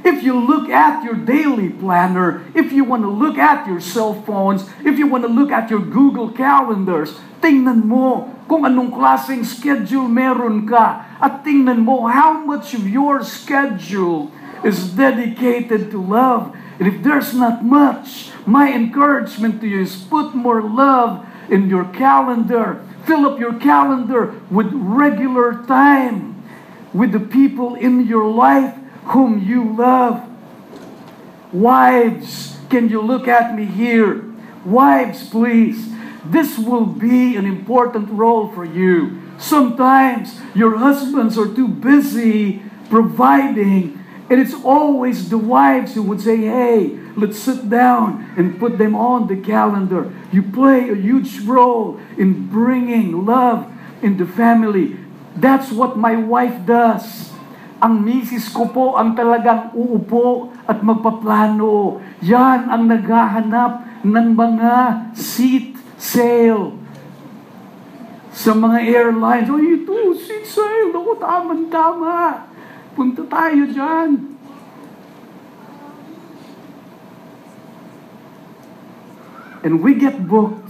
If 0.00 0.24
you 0.24 0.32
look 0.32 0.72
at 0.72 1.04
your 1.04 1.14
daily 1.14 1.68
planner, 1.68 2.40
if 2.56 2.72
you 2.72 2.88
want 2.88 3.04
to 3.04 3.12
look 3.12 3.36
at 3.36 3.68
your 3.68 3.84
cell 3.84 4.16
phones, 4.24 4.64
if 4.80 4.96
you 4.96 5.06
want 5.06 5.28
to 5.28 5.30
look 5.30 5.52
at 5.52 5.68
your 5.68 5.84
Google 5.84 6.32
calendars, 6.32 7.20
tingnan 7.44 7.84
mo 7.84 8.32
kung 8.48 8.64
anong 8.64 8.92
klaseng 8.92 9.44
schedule 9.44 10.08
meron 10.08 10.64
ka 10.64 11.04
at 11.20 11.44
tingnan 11.44 11.84
mo 11.84 12.08
how 12.08 12.32
much 12.40 12.72
of 12.72 12.88
your 12.88 13.20
schedule 13.20 14.32
is 14.64 14.90
dedicated 14.92 15.90
to 15.90 16.02
love. 16.02 16.56
And 16.78 16.88
if 16.88 17.02
there's 17.02 17.34
not 17.34 17.64
much, 17.64 18.30
my 18.46 18.72
encouragement 18.72 19.60
to 19.60 19.66
you 19.68 19.80
is 19.82 19.96
put 19.96 20.34
more 20.34 20.62
love 20.62 21.26
in 21.50 21.68
your 21.68 21.84
calendar. 21.84 22.84
Fill 23.06 23.26
up 23.26 23.38
your 23.38 23.54
calendar 23.54 24.34
with 24.50 24.70
regular 24.72 25.64
time 25.66 26.42
with 26.92 27.12
the 27.12 27.20
people 27.20 27.74
in 27.74 28.06
your 28.06 28.28
life 28.30 28.74
whom 29.06 29.42
you 29.42 29.76
love. 29.76 30.26
Wives, 31.52 32.58
can 32.68 32.88
you 32.88 33.00
look 33.00 33.26
at 33.26 33.54
me 33.54 33.64
here? 33.64 34.24
Wives, 34.64 35.28
please. 35.28 35.90
This 36.24 36.58
will 36.58 36.86
be 36.86 37.36
an 37.36 37.46
important 37.46 38.10
role 38.10 38.48
for 38.48 38.64
you. 38.64 39.22
Sometimes 39.38 40.38
your 40.54 40.76
husbands 40.76 41.38
are 41.38 41.52
too 41.52 41.66
busy 41.66 42.62
providing, 42.90 43.99
and 44.30 44.38
it's 44.38 44.54
always 44.54 45.28
the 45.28 45.36
wives 45.36 45.98
who 45.98 46.06
would 46.06 46.22
say, 46.22 46.38
Hey, 46.46 46.94
let's 47.18 47.36
sit 47.36 47.68
down 47.68 48.30
and 48.38 48.62
put 48.62 48.78
them 48.78 48.94
on 48.94 49.26
the 49.26 49.34
calendar. 49.34 50.14
You 50.30 50.46
play 50.46 50.88
a 50.88 50.94
huge 50.94 51.42
role 51.42 51.98
in 52.14 52.46
bringing 52.46 53.26
love 53.26 53.66
in 54.00 54.16
the 54.16 54.24
family. 54.24 54.96
That's 55.34 55.74
what 55.74 55.98
my 55.98 56.14
wife 56.14 56.62
does. 56.62 57.34
Ang 57.82 58.06
misis 58.06 58.46
ko 58.52 58.70
po 58.70 58.94
ang 58.94 59.18
talagang 59.18 59.74
uupo 59.74 60.52
at 60.68 60.78
magpaplano. 60.84 61.98
Yan 62.22 62.70
ang 62.70 62.86
naghahanap 62.86 64.04
ng 64.06 64.26
mga 64.36 64.74
seat 65.16 65.74
sale 65.98 66.76
sa 68.30 68.54
mga 68.54 68.78
airlines. 68.84 69.48
Oh, 69.50 69.58
ito, 69.58 70.12
seat 70.16 70.46
sale. 70.46 70.92
Ako, 70.92 71.18
tama-tama. 71.18 72.49
Punta 73.00 73.24
tayo 73.24 73.64
dyan. 73.64 74.36
And 79.64 79.80
we 79.80 79.96
get 79.96 80.20
booked. 80.28 80.68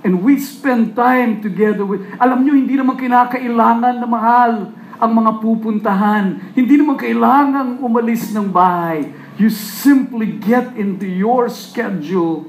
And 0.00 0.24
we 0.24 0.40
spend 0.40 0.96
time 0.96 1.44
together 1.44 1.84
with... 1.84 2.08
Alam 2.16 2.48
nyo, 2.48 2.56
hindi 2.56 2.72
naman 2.72 2.96
kinakailangan 2.96 4.00
na 4.00 4.08
mahal 4.08 4.72
ang 4.96 5.12
mga 5.12 5.44
pupuntahan. 5.44 6.40
Hindi 6.56 6.80
naman 6.80 6.96
kailangan 6.96 7.84
umalis 7.84 8.32
ng 8.32 8.48
bahay. 8.48 9.12
You 9.36 9.52
simply 9.52 10.32
get 10.40 10.72
into 10.72 11.04
your 11.04 11.52
schedule 11.52 12.48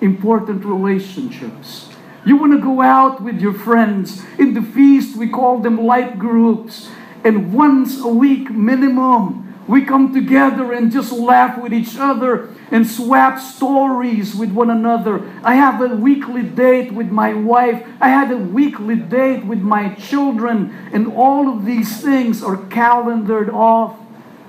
important 0.00 0.64
relationships. 0.64 1.92
You 2.24 2.40
want 2.40 2.56
to 2.56 2.62
go 2.64 2.80
out 2.80 3.20
with 3.20 3.44
your 3.44 3.52
friends. 3.52 4.24
In 4.40 4.56
the 4.56 4.64
feast, 4.64 5.20
we 5.20 5.28
call 5.28 5.60
them 5.60 5.76
light 5.84 6.16
groups. 6.16 6.88
And 7.24 7.52
once 7.52 8.00
a 8.00 8.08
week 8.08 8.50
minimum, 8.50 9.48
we 9.68 9.84
come 9.84 10.14
together 10.14 10.72
and 10.72 10.90
just 10.90 11.12
laugh 11.12 11.60
with 11.60 11.74
each 11.74 11.98
other 11.98 12.48
and 12.70 12.86
swap 12.88 13.38
stories 13.38 14.34
with 14.34 14.50
one 14.50 14.70
another. 14.70 15.28
I 15.44 15.56
have 15.56 15.82
a 15.82 15.94
weekly 15.94 16.42
date 16.42 16.90
with 16.92 17.10
my 17.10 17.34
wife. 17.34 17.84
I 18.00 18.08
had 18.08 18.32
a 18.32 18.36
weekly 18.38 18.96
date 18.96 19.44
with 19.44 19.60
my 19.60 19.92
children. 19.94 20.72
And 20.90 21.12
all 21.12 21.52
of 21.52 21.66
these 21.66 22.00
things 22.00 22.42
are 22.42 22.56
calendared 22.68 23.50
off. 23.50 23.96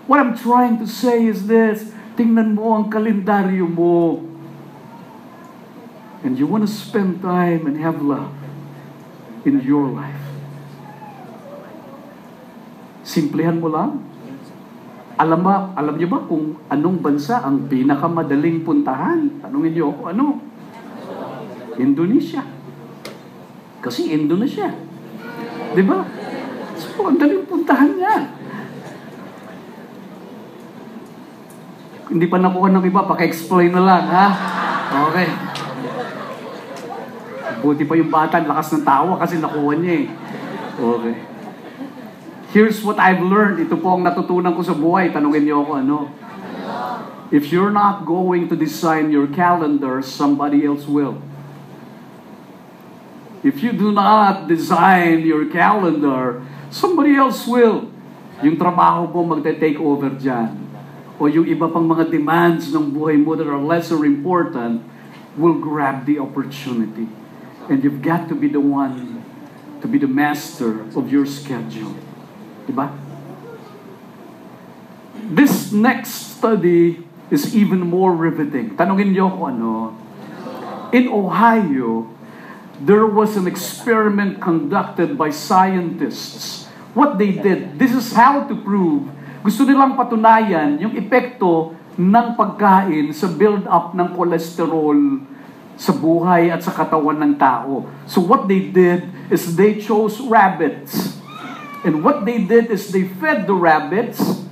What 0.07 0.21
I'm 0.21 0.37
trying 0.37 0.79
to 0.79 0.87
say 0.87 1.25
is 1.25 1.47
this. 1.47 1.91
Tingnan 2.15 2.55
mo 2.55 2.79
ang 2.79 2.87
kalendaryo 2.87 3.67
mo. 3.67 4.23
And 6.23 6.39
you 6.39 6.47
want 6.47 6.63
to 6.63 6.71
spend 6.71 7.21
time 7.21 7.67
and 7.67 7.75
have 7.79 8.01
love 8.01 8.31
in 9.43 9.59
your 9.59 9.87
life. 9.87 10.28
Simplihan 13.09 13.57
mo 13.57 13.73
lang. 13.73 14.05
Alam 15.17 15.41
ba, 15.41 15.73
alam 15.73 15.97
niyo 15.97 16.13
ba 16.13 16.21
kung 16.29 16.61
anong 16.69 17.01
bansa 17.01 17.41
ang 17.41 17.65
pinakamadaling 17.65 18.61
puntahan? 18.61 19.41
Tanungin 19.41 19.73
niyo 19.73 19.89
ako, 19.97 20.13
ano? 20.13 20.37
Indonesia. 21.81 22.45
Kasi 23.81 24.13
Indonesia. 24.13 24.69
Di 25.73 25.81
ba? 25.81 26.05
So, 26.77 27.09
ang 27.09 27.17
daling 27.17 27.49
puntahan 27.49 27.97
niya. 27.97 28.29
Hindi 32.13 32.25
pa 32.29 32.37
nakuha 32.37 32.69
ng 32.69 32.85
iba, 32.85 33.09
paka-explain 33.09 33.73
na 33.73 33.81
lang, 33.89 34.05
ha? 34.05 34.27
Okay. 35.09 35.27
Buti 37.65 37.83
pa 37.89 37.97
yung 37.97 38.13
bata, 38.13 38.37
lakas 38.37 38.77
ng 38.77 38.85
tawa 38.85 39.17
kasi 39.17 39.41
nakuha 39.41 39.73
niya 39.81 40.05
eh. 40.05 40.07
Okay. 40.77 41.28
Here's 42.49 42.81
what 42.81 42.97
I've 42.97 43.21
learned. 43.21 43.61
Ito 43.61 43.77
po 43.77 43.93
ang 43.93 44.01
natutunan 44.01 44.57
ko 44.57 44.65
sa 44.65 44.73
buhay. 44.73 45.13
Tanungin 45.13 45.45
niyo 45.45 45.61
ako 45.61 45.71
ano. 45.85 45.97
If 47.29 47.53
you're 47.53 47.69
not 47.69 48.09
going 48.09 48.49
to 48.49 48.57
design 48.57 49.13
your 49.13 49.29
calendar, 49.29 50.01
somebody 50.01 50.65
else 50.65 50.89
will. 50.89 51.21
If 53.45 53.61
you 53.61 53.69
do 53.69 53.93
not 53.93 54.49
design 54.49 55.29
your 55.29 55.45
calendar, 55.45 56.41
somebody 56.73 57.13
else 57.13 57.45
will. 57.45 57.93
Yung 58.41 58.57
trabaho 58.57 59.05
mo 59.05 59.37
magte-take 59.37 59.77
over 59.77 60.09
dyan. 60.09 60.57
O 61.21 61.29
yung 61.29 61.45
iba 61.45 61.69
pang 61.69 61.85
mga 61.85 62.09
demands 62.09 62.73
ng 62.73 62.89
buhay 62.89 63.13
mo 63.21 63.37
that 63.37 63.45
are 63.45 63.61
lesser 63.61 64.01
important 64.09 64.81
will 65.37 65.61
grab 65.61 66.09
the 66.09 66.17
opportunity. 66.17 67.05
And 67.69 67.85
you've 67.85 68.01
got 68.01 68.25
to 68.33 68.35
be 68.35 68.49
the 68.49 68.63
one 68.63 69.21
to 69.79 69.87
be 69.87 70.01
the 70.01 70.09
master 70.09 70.81
of 70.97 71.13
your 71.13 71.29
schedule. 71.29 72.08
Diba? 72.69 72.93
This 75.33 75.73
next 75.73 76.37
study 76.37 77.01
is 77.33 77.49
even 77.57 77.81
more 77.81 78.13
riveting. 78.13 78.77
Tanungin 78.77 79.13
niyo 79.13 79.33
kung 79.33 79.57
ano. 79.57 79.97
In 80.93 81.09
Ohio, 81.09 82.09
there 82.81 83.05
was 83.05 83.37
an 83.37 83.49
experiment 83.49 84.37
conducted 84.37 85.17
by 85.17 85.33
scientists. 85.33 86.69
What 86.93 87.17
they 87.21 87.37
did, 87.37 87.77
this 87.77 87.93
is 87.93 88.13
how 88.13 88.45
to 88.49 88.53
prove, 88.57 89.05
gusto 89.45 89.65
nilang 89.65 89.93
patunayan 89.93 90.81
yung 90.81 90.97
epekto 90.97 91.77
ng 91.99 92.27
pagkain 92.33 93.13
sa 93.13 93.29
build-up 93.29 93.93
ng 93.93 94.09
cholesterol 94.17 94.97
sa 95.79 95.95
buhay 95.95 96.51
at 96.51 96.59
sa 96.59 96.75
katawan 96.75 97.15
ng 97.23 97.33
tao. 97.39 97.87
So 98.09 98.19
what 98.19 98.49
they 98.51 98.67
did 98.67 99.07
is 99.31 99.55
they 99.55 99.79
chose 99.79 100.19
rabbits. 100.19 101.08
And 101.83 102.03
what 102.03 102.27
they 102.27 102.43
did 102.43 102.67
is 102.67 102.91
they 102.91 103.07
fed 103.07 103.47
the 103.47 103.55
rabbits 103.55 104.43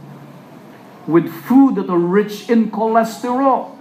with 1.08 1.28
food 1.28 1.76
that 1.76 1.92
are 1.92 2.00
rich 2.00 2.48
in 2.48 2.72
cholesterol. 2.72 3.76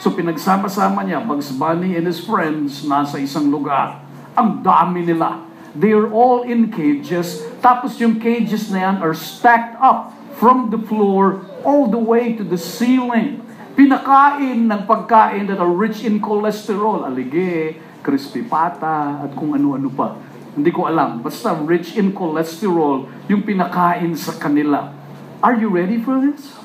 So 0.00 0.10
pinagsama-sama 0.12 1.06
niya, 1.06 1.22
Bugs 1.24 1.52
Bunny 1.54 1.96
and 1.96 2.04
his 2.04 2.20
friends, 2.20 2.82
nasa 2.84 3.22
isang 3.22 3.48
lugar. 3.48 4.02
Ang 4.36 4.60
dami 4.60 5.06
nila. 5.06 5.46
They 5.72 5.96
are 5.96 6.10
all 6.12 6.44
in 6.44 6.68
cages. 6.68 7.40
Tapos 7.64 7.96
yung 7.96 8.20
cages 8.20 8.68
na 8.68 8.92
yan 8.92 8.96
are 9.00 9.16
stacked 9.16 9.80
up 9.80 10.12
from 10.36 10.68
the 10.68 10.80
floor 10.80 11.44
all 11.64 11.88
the 11.88 12.00
way 12.00 12.36
to 12.36 12.44
the 12.44 12.60
ceiling. 12.60 13.40
Pinakain 13.72 14.68
ng 14.68 14.82
pagkain 14.84 15.48
that 15.48 15.56
are 15.56 15.70
rich 15.70 16.04
in 16.04 16.20
cholesterol. 16.20 17.08
Alige, 17.08 17.80
crispy 18.04 18.44
pata, 18.44 19.24
at 19.24 19.32
kung 19.32 19.56
ano-ano 19.56 19.88
pa. 19.88 20.12
Hindi 20.52 20.70
ko 20.70 20.84
alam. 20.84 21.24
Basta 21.24 21.56
rich 21.56 21.96
in 21.96 22.12
cholesterol 22.12 23.08
yung 23.28 23.42
pinakain 23.44 24.12
sa 24.16 24.36
kanila. 24.36 24.92
Are 25.40 25.56
you 25.56 25.72
ready 25.72 25.98
for 25.98 26.20
this? 26.20 26.62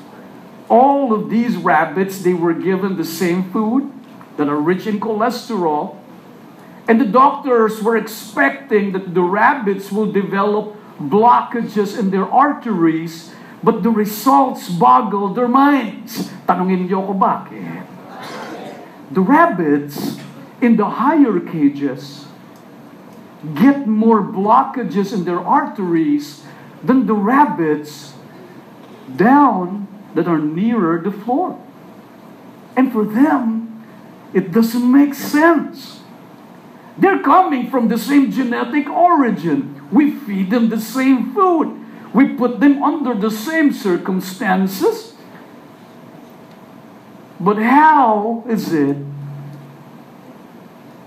all 0.68 1.12
of 1.12 1.30
these 1.30 1.56
rabbits, 1.56 2.22
they 2.22 2.34
were 2.34 2.54
given 2.54 2.96
the 2.96 3.04
same 3.04 3.50
food 3.50 3.90
that 4.36 4.48
are 4.48 4.60
rich 4.60 4.86
in 4.86 5.00
cholesterol. 5.00 5.96
And 6.86 7.00
the 7.00 7.08
doctors 7.08 7.82
were 7.82 7.96
expecting 7.96 8.92
that 8.92 9.14
the 9.14 9.22
rabbits 9.22 9.92
will 9.92 10.10
develop 10.10 10.76
blockages 11.00 11.98
in 11.98 12.10
their 12.10 12.28
arteries, 12.28 13.32
but 13.62 13.82
the 13.82 13.90
results 13.90 14.68
boggled 14.68 15.36
their 15.36 15.48
minds. 15.48 16.30
Tanungin 16.48 16.88
niyo 16.88 17.04
ko 17.04 17.12
bakit? 17.12 17.84
The 19.12 19.20
rabbits 19.20 20.16
in 20.60 20.76
the 20.76 21.00
higher 21.00 21.40
cages 21.40 22.27
get 23.54 23.86
more 23.86 24.22
blockages 24.22 25.12
in 25.12 25.24
their 25.24 25.40
arteries 25.40 26.42
than 26.82 27.06
the 27.06 27.14
rabbits 27.14 28.14
down 29.16 29.86
that 30.14 30.26
are 30.26 30.38
nearer 30.38 31.00
the 31.00 31.12
floor. 31.12 31.58
And 32.76 32.92
for 32.92 33.04
them, 33.04 33.84
it 34.34 34.52
doesn't 34.52 34.90
make 34.90 35.14
sense. 35.14 36.00
They're 36.96 37.22
coming 37.22 37.70
from 37.70 37.88
the 37.88 37.98
same 37.98 38.30
genetic 38.32 38.88
origin. 38.88 39.80
We 39.92 40.10
feed 40.10 40.50
them 40.50 40.68
the 40.68 40.80
same 40.80 41.32
food. 41.32 41.74
We 42.12 42.34
put 42.34 42.60
them 42.60 42.82
under 42.82 43.14
the 43.14 43.30
same 43.30 43.72
circumstances. 43.72 45.14
But 47.38 47.58
how 47.58 48.44
is 48.48 48.72
it 48.72 48.96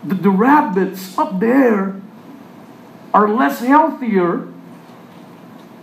that 0.05 0.23
the 0.23 0.29
rabbits 0.29 1.17
up 1.17 1.39
there 1.39 2.00
are 3.13 3.27
less 3.27 3.59
healthier 3.59 4.47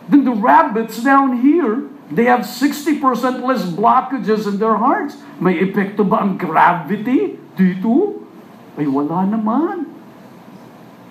than 0.09 0.25
the 0.25 0.33
rabbits 0.33 1.03
down 1.03 1.41
here 1.41 1.89
They 2.09 2.25
have 2.25 2.49
60% 2.49 3.45
less 3.45 3.69
blockages 3.69 4.49
in 4.49 4.57
their 4.57 4.81
hearts. 4.81 5.21
May 5.37 5.61
epekto 5.61 6.09
ba 6.09 6.25
ang 6.25 6.41
gravity 6.41 7.37
dito? 7.53 8.25
Ay 8.81 8.89
wala 8.89 9.29
naman. 9.29 9.93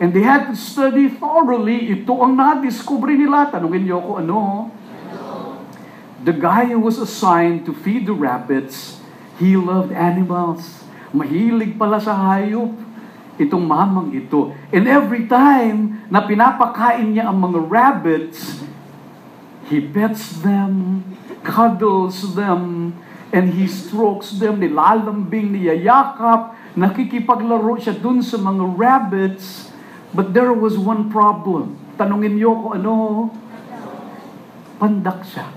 And 0.02 0.10
they 0.10 0.26
had 0.26 0.50
to 0.50 0.58
study 0.58 1.06
thoroughly. 1.10 1.94
Ito 1.94 2.18
ang 2.18 2.34
na-discover 2.34 3.14
nila. 3.14 3.54
Tanungin 3.54 3.86
niyo 3.86 4.02
ako 4.02 4.12
ano. 4.26 4.40
The 6.26 6.34
guy 6.34 6.74
who 6.74 6.82
was 6.82 6.98
assigned 6.98 7.70
to 7.70 7.78
feed 7.78 8.10
the 8.10 8.18
rabbits, 8.18 8.98
he 9.38 9.54
loved 9.54 9.94
animals. 9.94 10.82
Mahilig 11.14 11.78
pala 11.78 12.02
sa 12.02 12.18
hayop. 12.18 12.74
Itong 13.38 13.64
mamang 13.64 14.14
ito. 14.18 14.54
And 14.74 14.90
every 14.90 15.30
time 15.30 16.10
na 16.10 16.26
pinapakain 16.26 17.14
niya 17.14 17.30
ang 17.30 17.38
mga 17.38 17.60
rabbits, 17.70 18.68
He 19.68 19.84
pets 19.84 20.40
them, 20.40 21.04
cuddles 21.44 22.40
them, 22.40 22.96
and 23.36 23.52
he 23.52 23.68
strokes 23.68 24.40
them, 24.40 24.64
nilalambing, 24.64 25.52
niyayakap, 25.52 26.56
nakikipaglaro 26.72 27.76
siya 27.76 28.00
dun 28.00 28.24
sa 28.24 28.40
mga 28.40 28.64
rabbits. 28.64 29.68
But 30.16 30.32
there 30.32 30.56
was 30.56 30.80
one 30.80 31.12
problem. 31.12 31.76
Tanungin 32.00 32.40
niyo 32.40 32.56
ko 32.64 32.68
ano? 32.80 32.94
Pandak 34.80 35.28
siya. 35.28 35.57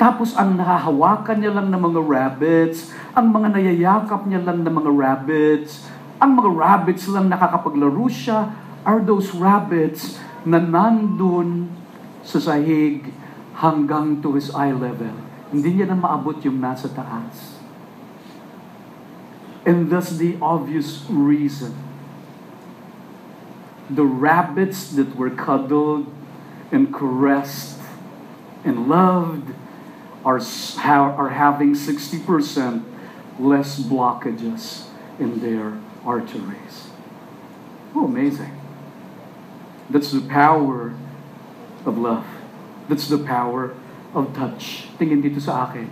Tapos 0.00 0.32
ang 0.32 0.56
nahahawakan 0.56 1.44
niya 1.44 1.52
lang 1.52 1.68
ng 1.68 1.76
mga 1.76 2.00
rabbits, 2.00 2.88
ang 3.12 3.28
mga 3.36 3.52
nayayakap 3.52 4.24
niya 4.24 4.40
lang 4.40 4.64
ng 4.64 4.72
mga 4.72 4.90
rabbits, 4.96 5.84
ang 6.16 6.40
mga 6.40 6.56
rabbits 6.56 7.04
lang 7.12 7.28
nakakapaglaro 7.28 8.08
siya, 8.08 8.48
are 8.80 9.04
those 9.04 9.36
rabbits 9.36 10.16
na 10.48 10.56
nandun 10.56 11.68
sa 12.24 12.40
sahig 12.40 13.12
hanggang 13.60 14.24
to 14.24 14.40
his 14.40 14.48
eye 14.56 14.72
level. 14.72 15.12
Hindi 15.52 15.76
niya 15.76 15.92
na 15.92 16.00
maabot 16.00 16.40
yung 16.48 16.64
nasa 16.64 16.88
taas. 16.88 17.60
And 19.68 19.92
thus 19.92 20.16
the 20.16 20.40
obvious 20.40 21.04
reason. 21.12 21.76
The 23.92 24.08
rabbits 24.08 24.96
that 24.96 25.12
were 25.12 25.28
cuddled 25.28 26.08
and 26.72 26.88
caressed 26.88 27.84
and 28.64 28.88
loved 28.88 29.59
are, 30.24 30.40
are 31.16 31.32
having 31.32 31.74
60% 31.74 32.84
less 33.40 33.80
blockages 33.80 34.88
in 35.18 35.40
their 35.40 35.80
arteries. 36.04 36.92
Oh, 37.94 38.04
amazing. 38.04 38.52
That's 39.88 40.12
the 40.12 40.22
power 40.22 40.94
of 41.84 41.98
love. 41.98 42.26
That's 42.88 43.08
the 43.08 43.18
power 43.18 43.74
of 44.14 44.30
touch. 44.36 44.86
Tingin 44.98 45.24
dito 45.24 45.40
sa 45.42 45.66
akin. 45.66 45.88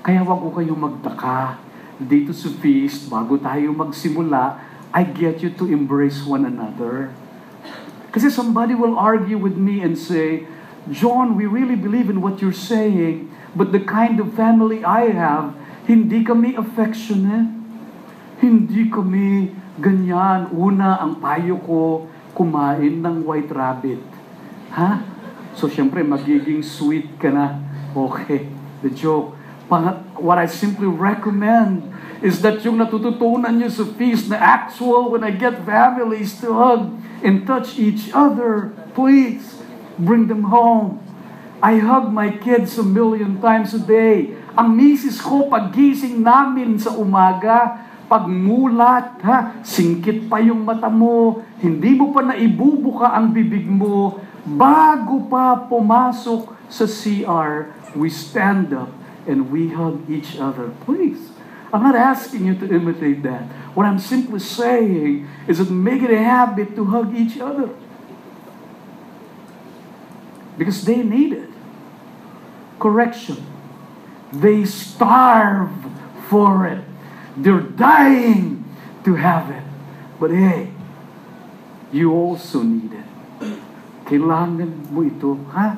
Kaya 0.00 0.24
wag 0.24 0.40
ko 0.40 0.48
kayong 0.50 0.80
magtaka. 0.80 1.60
Dito 2.00 2.32
sa 2.32 2.48
feast, 2.48 3.12
bago 3.12 3.36
tayo 3.36 3.76
magsimula, 3.76 4.56
I 4.90 5.04
get 5.04 5.44
you 5.44 5.52
to 5.54 5.68
embrace 5.68 6.24
one 6.24 6.48
another. 6.48 7.12
Kasi 8.10 8.26
somebody 8.26 8.74
will 8.74 8.98
argue 8.98 9.38
with 9.38 9.54
me 9.54 9.84
and 9.84 9.94
say, 9.94 10.48
John, 10.88 11.36
we 11.36 11.44
really 11.44 11.76
believe 11.76 12.08
in 12.08 12.24
what 12.24 12.40
you're 12.40 12.56
saying, 12.56 13.28
but 13.52 13.68
the 13.76 13.84
kind 13.84 14.16
of 14.16 14.32
family 14.32 14.80
I 14.80 15.12
have, 15.12 15.52
hindi 15.84 16.24
kami 16.24 16.56
affectionate. 16.56 17.60
Hindi 18.40 18.88
kami 18.88 19.52
ganyan. 19.76 20.48
Una, 20.56 20.96
ang 20.96 21.20
payo 21.20 21.60
ko, 21.60 22.08
kumain 22.32 23.04
ng 23.04 23.20
white 23.28 23.52
rabbit. 23.52 24.00
Ha? 24.72 25.04
So, 25.52 25.68
syempre, 25.68 26.00
magiging 26.00 26.64
sweet 26.64 27.20
ka 27.20 27.28
na. 27.28 27.60
Okay, 27.92 28.48
the 28.80 28.88
joke. 28.88 29.36
What 30.16 30.40
I 30.40 30.48
simply 30.48 30.88
recommend 30.88 31.84
is 32.24 32.40
that 32.40 32.64
yung 32.64 32.80
natututunan 32.80 33.60
nyo 33.60 33.68
sa 33.68 33.84
feast 33.84 34.32
na 34.32 34.40
actual 34.40 35.12
when 35.12 35.20
I 35.20 35.36
get 35.36 35.60
families 35.68 36.40
to 36.40 36.54
hug 36.56 36.96
and 37.20 37.44
touch 37.44 37.76
each 37.76 38.08
other, 38.16 38.72
please, 38.96 39.59
bring 40.02 40.26
them 40.26 40.48
home. 40.48 40.98
I 41.60 41.76
hug 41.76 42.08
my 42.08 42.32
kids 42.32 42.80
a 42.80 42.86
million 42.86 43.36
times 43.38 43.76
a 43.76 43.82
day. 43.82 44.32
Ang 44.56 44.74
misis 44.74 45.20
ko, 45.20 45.46
pagising 45.52 46.24
namin 46.24 46.80
sa 46.80 46.96
umaga, 46.96 47.84
pagmulat, 48.08 49.20
ha, 49.22 49.60
singkit 49.60 50.26
pa 50.26 50.40
yung 50.40 50.64
mata 50.64 50.88
mo, 50.88 51.44
hindi 51.60 51.94
mo 51.94 52.10
pa 52.10 52.24
naibubuka 52.24 53.12
ang 53.12 53.30
bibig 53.30 53.68
mo, 53.68 54.18
Bago 54.46 55.28
pa 55.28 55.68
pumasok 55.68 56.56
sa 56.72 56.88
CR, 56.88 57.76
we 57.92 58.08
stand 58.08 58.72
up 58.72 58.88
and 59.28 59.52
we 59.52 59.68
hug 59.68 60.08
each 60.08 60.40
other. 60.40 60.72
Please. 60.88 61.28
I'm 61.70 61.84
not 61.84 61.94
asking 61.94 62.46
you 62.46 62.54
to 62.58 62.66
imitate 62.66 63.22
that. 63.22 63.46
What 63.76 63.86
I'm 63.86 64.00
simply 64.00 64.40
saying 64.40 65.28
is 65.46 65.62
that 65.62 65.70
make 65.70 66.02
it 66.02 66.10
a 66.10 66.18
habit 66.18 66.74
to 66.74 66.84
hug 66.88 67.14
each 67.14 67.38
other. 67.38 67.70
Because 70.60 70.84
they 70.84 71.00
need 71.00 71.32
it. 71.32 71.48
Correction. 72.76 73.40
They 74.28 74.68
starve 74.68 75.72
for 76.28 76.68
it. 76.68 76.84
They're 77.40 77.64
dying 77.64 78.68
to 79.08 79.16
have 79.16 79.48
it. 79.48 79.64
But 80.20 80.36
hey, 80.36 80.76
You 81.90 82.14
also 82.14 82.62
need 82.62 82.94
it. 82.94 83.08
Kailangan 84.06 84.94
mo 84.94 85.02
ito, 85.02 85.34
ha? 85.50 85.74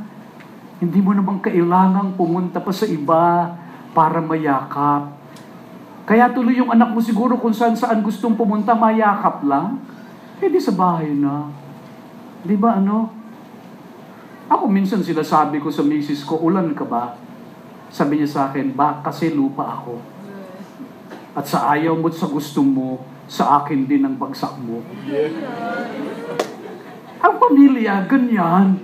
Hindi 0.76 1.00
mo 1.00 1.16
naman 1.16 1.40
kailangang 1.40 2.12
pumunta 2.20 2.60
pa 2.60 2.68
sa 2.68 2.84
iba 2.84 3.56
para 3.96 4.20
mayakap. 4.20 5.16
Kaya 6.04 6.28
tuloy 6.28 6.60
yung 6.60 6.68
anak 6.68 6.92
mo 6.92 7.00
siguro 7.00 7.40
kung 7.40 7.56
saan 7.56 7.72
saan 7.72 8.04
gustong 8.04 8.36
pumunta, 8.36 8.76
mayakap 8.76 9.40
lang. 9.48 9.80
Eh 10.42 10.52
sa 10.60 10.74
bahay 10.74 11.16
na. 11.16 11.48
Di 12.44 12.58
ba 12.60 12.76
ano? 12.76 13.08
Ako 14.52 14.68
minsan 14.68 15.00
sila 15.00 15.24
sabi 15.24 15.64
ko 15.64 15.72
sa 15.72 15.80
misis 15.80 16.20
ko, 16.28 16.36
ulan 16.36 16.76
ka 16.76 16.84
ba? 16.84 17.16
Sabi 17.88 18.20
niya 18.20 18.28
sa 18.28 18.40
akin, 18.52 18.76
ba 18.76 19.00
kasi 19.00 19.32
lupa 19.32 19.80
ako. 19.80 19.96
At 21.32 21.48
sa 21.48 21.72
ayaw 21.72 21.96
mo 21.96 22.12
sa 22.12 22.28
gusto 22.28 22.60
mo, 22.60 23.00
sa 23.24 23.64
akin 23.64 23.88
din 23.88 24.04
ang 24.04 24.20
bagsak 24.20 24.52
mo. 24.60 24.84
Ang 27.24 27.34
pamilya, 27.40 28.04
ganyan. 28.04 28.76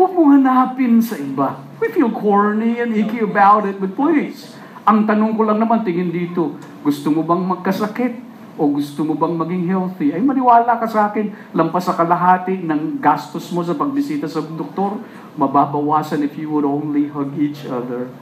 Huwag 0.00 0.12
mo 0.16 0.32
hanapin 0.32 1.04
sa 1.04 1.20
iba. 1.20 1.60
We 1.76 1.92
feel 1.92 2.08
corny 2.08 2.80
and 2.80 2.96
icky 2.96 3.20
about 3.20 3.68
it, 3.68 3.76
but 3.76 3.92
please, 3.92 4.56
ang 4.88 5.04
tanong 5.04 5.36
ko 5.36 5.44
lang 5.44 5.60
naman, 5.60 5.84
tingin 5.84 6.08
dito, 6.08 6.56
gusto 6.80 7.12
mo 7.12 7.20
bang 7.20 7.44
magkasakit? 7.44 8.31
O 8.60 8.68
gusto 8.68 9.00
mo 9.00 9.16
bang 9.16 9.32
maging 9.32 9.64
healthy? 9.64 10.12
Ay 10.12 10.20
maniwala 10.20 10.76
ka 10.76 10.84
sa 10.84 11.08
akin, 11.08 11.32
lampas 11.56 11.88
sa 11.88 11.96
kalahati 11.96 12.60
ng 12.60 13.00
gastos 13.00 13.48
mo 13.48 13.64
sa 13.64 13.72
pagbisita 13.72 14.28
sa 14.28 14.44
doktor, 14.44 15.00
mababawasan 15.40 16.20
if 16.20 16.36
you 16.36 16.52
would 16.52 16.68
only 16.68 17.08
hug 17.08 17.32
each 17.40 17.64
other 17.64 18.12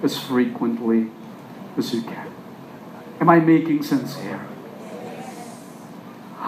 as 0.00 0.16
frequently 0.16 1.12
as 1.76 1.92
you 1.92 2.00
can. 2.00 2.32
Am 3.20 3.28
I 3.28 3.44
making 3.44 3.84
sense 3.84 4.16
here? 4.16 4.40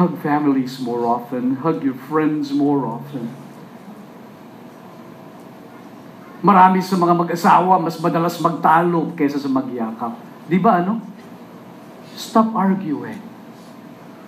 Hug 0.01 0.17
families 0.25 0.81
more 0.81 1.05
often. 1.05 1.61
Hug 1.61 1.85
your 1.85 1.99
friends 2.09 2.55
more 2.57 2.89
often. 2.89 3.29
Marami 6.41 6.81
sa 6.81 6.97
mga 6.97 7.13
mag-asawa, 7.13 7.77
mas 7.77 8.01
madalas 8.01 8.41
magtalo 8.41 9.13
kaysa 9.13 9.37
sa 9.37 9.51
magyakap. 9.51 10.17
Di 10.49 10.57
ba 10.57 10.81
ano? 10.81 11.10
Stop 12.21 12.53
arguing. 12.53 13.17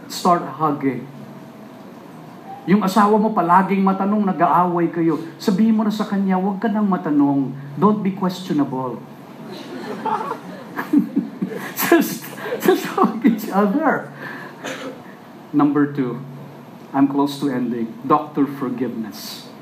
Start 0.08 0.40
hugging. 0.56 1.04
Yung 2.64 2.80
asawa 2.80 3.20
mo 3.20 3.36
palaging 3.36 3.84
matanong, 3.84 4.24
nag-aaway 4.24 4.88
kayo. 4.88 5.20
Sabihin 5.36 5.76
mo 5.76 5.84
na 5.84 5.92
sa 5.92 6.08
kanya, 6.08 6.40
huwag 6.40 6.56
ka 6.56 6.72
nang 6.72 6.88
matanong. 6.88 7.52
Don't 7.76 8.00
be 8.00 8.16
questionable. 8.16 8.96
just, 11.84 12.24
just 12.64 12.84
hug 12.96 13.20
each 13.28 13.52
other. 13.52 14.08
Number 15.52 15.92
two, 15.92 16.16
I'm 16.96 17.12
close 17.12 17.36
to 17.44 17.52
ending. 17.52 17.92
Doctor 18.08 18.48
forgiveness. 18.48 19.52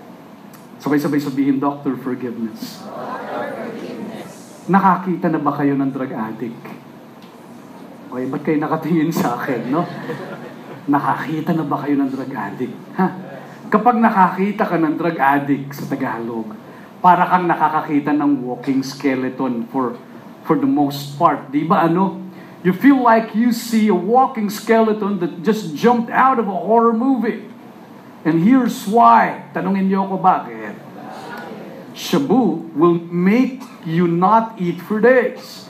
Sabay-sabay 0.78 1.18
sabihin, 1.18 1.58
Doctor 1.58 1.98
forgiveness. 1.98 2.78
Nakakita 4.70 5.34
na 5.34 5.42
ba 5.42 5.50
kayo 5.56 5.74
ng 5.74 5.90
drug 5.90 6.14
addict? 6.14 6.89
Okay, 8.10 8.26
ba't 8.26 8.42
kayo 8.42 8.58
nakatingin 8.58 9.14
sa 9.14 9.38
akin, 9.38 9.70
no? 9.70 9.86
Nakakita 10.90 11.54
na 11.54 11.62
ba 11.62 11.78
kayo 11.86 11.94
ng 11.94 12.10
drug 12.10 12.34
addict? 12.34 12.74
Ha? 12.98 13.06
Kapag 13.70 14.02
nakakita 14.02 14.66
ka 14.66 14.74
ng 14.82 14.98
drug 14.98 15.14
addict 15.14 15.78
sa 15.78 15.86
Tagalog, 15.86 16.50
para 16.98 17.22
kang 17.30 17.46
nakakakita 17.46 18.10
ng 18.12 18.44
walking 18.44 18.82
skeleton 18.82 19.64
for 19.70 19.94
for 20.42 20.58
the 20.58 20.66
most 20.66 21.14
part. 21.14 21.54
Di 21.54 21.62
ba 21.62 21.86
ano? 21.86 22.18
You 22.66 22.74
feel 22.74 22.98
like 22.98 23.32
you 23.32 23.54
see 23.54 23.88
a 23.88 23.94
walking 23.94 24.50
skeleton 24.50 25.22
that 25.22 25.46
just 25.46 25.72
jumped 25.72 26.10
out 26.10 26.36
of 26.42 26.50
a 26.50 26.58
horror 26.66 26.92
movie. 26.92 27.46
And 28.26 28.42
here's 28.42 28.84
why. 28.90 29.48
Tanungin 29.56 29.88
niyo 29.88 30.10
ako 30.10 30.16
bakit. 30.18 30.76
Shabu 31.96 32.68
will 32.76 33.00
make 33.08 33.62
you 33.86 34.10
not 34.10 34.60
eat 34.60 34.82
for 34.82 34.98
days. 34.98 35.69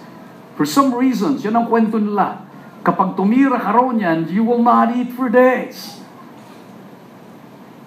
For 0.60 0.68
some 0.68 0.92
reasons, 0.92 1.40
yan 1.40 1.56
ang 1.56 1.72
kwento 1.72 1.96
nila. 1.96 2.44
Kapag 2.84 3.16
tumira 3.16 3.56
ka 3.56 3.72
raw 3.72 3.96
niyan, 3.96 4.28
you 4.28 4.44
will 4.44 4.60
not 4.60 4.92
eat 4.92 5.08
for 5.16 5.32
days. 5.32 6.04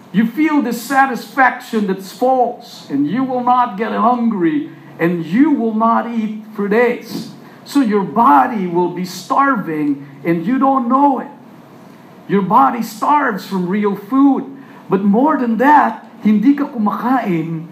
You 0.10 0.26
feel 0.26 0.66
this 0.66 0.82
satisfaction 0.82 1.86
that's 1.86 2.10
false, 2.10 2.90
and 2.90 3.06
you 3.06 3.22
will 3.22 3.46
not 3.46 3.78
get 3.78 3.94
hungry, 3.94 4.74
and 4.98 5.22
you 5.22 5.54
will 5.54 5.78
not 5.78 6.10
eat 6.10 6.50
for 6.58 6.66
days. 6.66 7.38
So 7.62 7.86
your 7.86 8.02
body 8.02 8.66
will 8.66 8.90
be 8.90 9.06
starving, 9.06 10.10
and 10.26 10.42
you 10.42 10.58
don't 10.58 10.90
know 10.90 11.22
it. 11.22 11.30
Your 12.26 12.42
body 12.42 12.82
starves 12.82 13.46
from 13.46 13.70
real 13.70 13.94
food. 13.94 14.50
But 14.90 15.06
more 15.06 15.38
than 15.38 15.62
that, 15.62 16.10
hindi 16.26 16.58
ka 16.58 16.74
kumakain. 16.74 17.70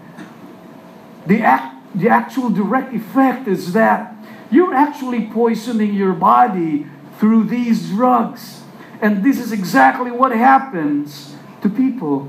The, 1.26 1.42
act, 1.42 1.90
the 1.90 2.06
actual 2.06 2.54
direct 2.54 2.94
effect 2.94 3.50
is 3.50 3.74
that 3.74 4.11
you're 4.52 4.74
actually 4.76 5.32
poisoning 5.32 5.94
your 5.96 6.12
body 6.12 6.86
through 7.18 7.48
these 7.48 7.88
drugs. 7.88 8.60
And 9.00 9.24
this 9.24 9.40
is 9.40 9.50
exactly 9.50 10.12
what 10.12 10.30
happens 10.30 11.34
to 11.62 11.72
people 11.72 12.28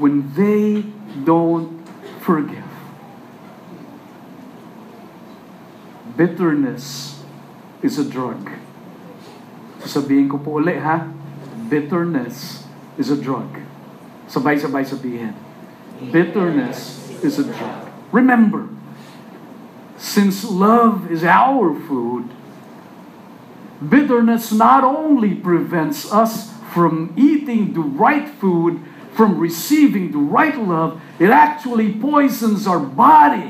when 0.00 0.32
they 0.34 0.82
don't 1.22 1.84
forgive. 2.18 2.64
Bitterness 6.16 7.22
is 7.82 7.98
a 7.98 8.04
drug. 8.08 8.50
Sasabihin 9.84 10.32
ko 10.32 10.40
po 10.40 10.58
uli 10.58 10.80
ha, 10.80 11.12
bitterness 11.68 12.64
is 12.96 13.12
a 13.12 13.18
drug. 13.20 13.60
Sabay-sabay 14.32 14.88
sabihin. 14.88 15.36
Bitterness 16.08 17.04
is 17.20 17.38
a 17.38 17.44
drug. 17.44 17.92
Remember, 18.10 18.73
since 20.04 20.44
love 20.44 21.08
is 21.08 21.24
our 21.24 21.72
food, 21.72 22.28
bitterness 23.80 24.52
not 24.52 24.84
only 24.84 25.32
prevents 25.32 26.04
us 26.12 26.52
from 26.76 27.16
eating 27.16 27.72
the 27.72 27.80
right 27.80 28.28
food, 28.36 28.84
from 29.16 29.40
receiving 29.40 30.12
the 30.12 30.20
right 30.20 30.60
love, 30.60 31.00
it 31.16 31.32
actually 31.32 31.96
poisons 31.96 32.68
our 32.68 32.84
body. 32.84 33.48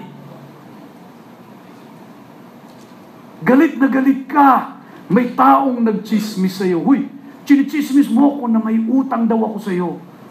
Galit 3.43 3.75
na 3.75 3.91
galit 3.91 4.31
ka. 4.31 4.79
May 5.11 5.35
taong 5.35 5.83
nagchismis 5.83 6.55
sa'yo. 6.55 6.81
Huy, 6.81 7.11
chinichismis 7.45 8.09
mo 8.09 8.31
ako 8.31 8.43
na 8.47 8.63
may 8.63 8.79
utang 8.79 9.27
daw 9.27 9.43
ako 9.53 9.59
sa'yo. 9.59 9.89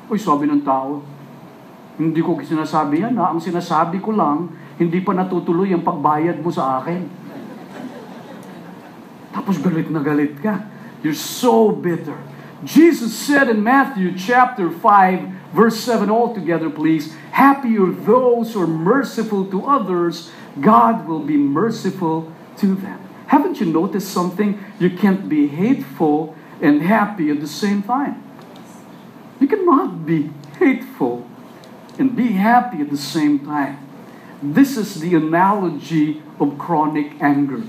Uy, 0.07 0.17
sabi 0.17 0.47
ng 0.47 0.63
tao, 0.63 1.03
hindi 1.99 2.23
ko 2.23 2.39
sinasabi 2.39 3.03
yan 3.03 3.13
ha. 3.19 3.35
Ang 3.35 3.43
sinasabi 3.43 4.01
ko 4.01 4.15
lang, 4.15 4.62
hindi 4.77 4.99
pa 5.01 5.13
natutuloy 5.13 5.69
ang 5.73 5.85
pagbayad 5.85 6.41
mo 6.41 6.49
sa 6.49 6.81
akin. 6.81 7.05
Tapos 9.33 9.57
galit 9.57 9.89
na 9.89 10.01
galit 10.01 10.37
ka. 10.41 10.65
You're 11.01 11.17
so 11.17 11.73
bitter. 11.73 12.15
Jesus 12.63 13.11
said 13.11 13.49
in 13.49 13.59
Matthew 13.59 14.15
chapter 14.15 14.71
5, 14.71 15.51
verse 15.51 15.77
7 15.83 16.09
all 16.09 16.33
together, 16.33 16.69
please, 16.69 17.13
Happy 17.33 17.77
are 17.77 17.91
those 17.91 18.53
who 18.53 18.61
are 18.61 18.67
merciful 18.67 19.43
to 19.49 19.65
others, 19.65 20.31
God 20.61 21.07
will 21.07 21.19
be 21.19 21.35
merciful 21.35 22.31
to 22.57 22.75
them. 22.75 23.01
Haven't 23.27 23.59
you 23.59 23.65
noticed 23.65 24.13
something? 24.13 24.63
You 24.79 24.95
can't 24.95 25.27
be 25.27 25.47
hateful 25.47 26.35
and 26.61 26.81
happy 26.81 27.31
at 27.31 27.41
the 27.41 27.47
same 27.47 27.81
time. 27.81 28.21
You 29.41 29.47
cannot 29.47 30.05
be 30.05 30.29
hateful 30.59 31.27
and 31.97 32.15
be 32.15 32.33
happy 32.33 32.81
at 32.81 32.89
the 32.89 32.97
same 32.97 33.39
time. 33.39 33.82
This 34.43 34.75
is 34.75 34.99
the 34.99 35.15
analogy 35.15 36.21
of 36.37 36.57
chronic 36.57 37.15
anger. 37.23 37.63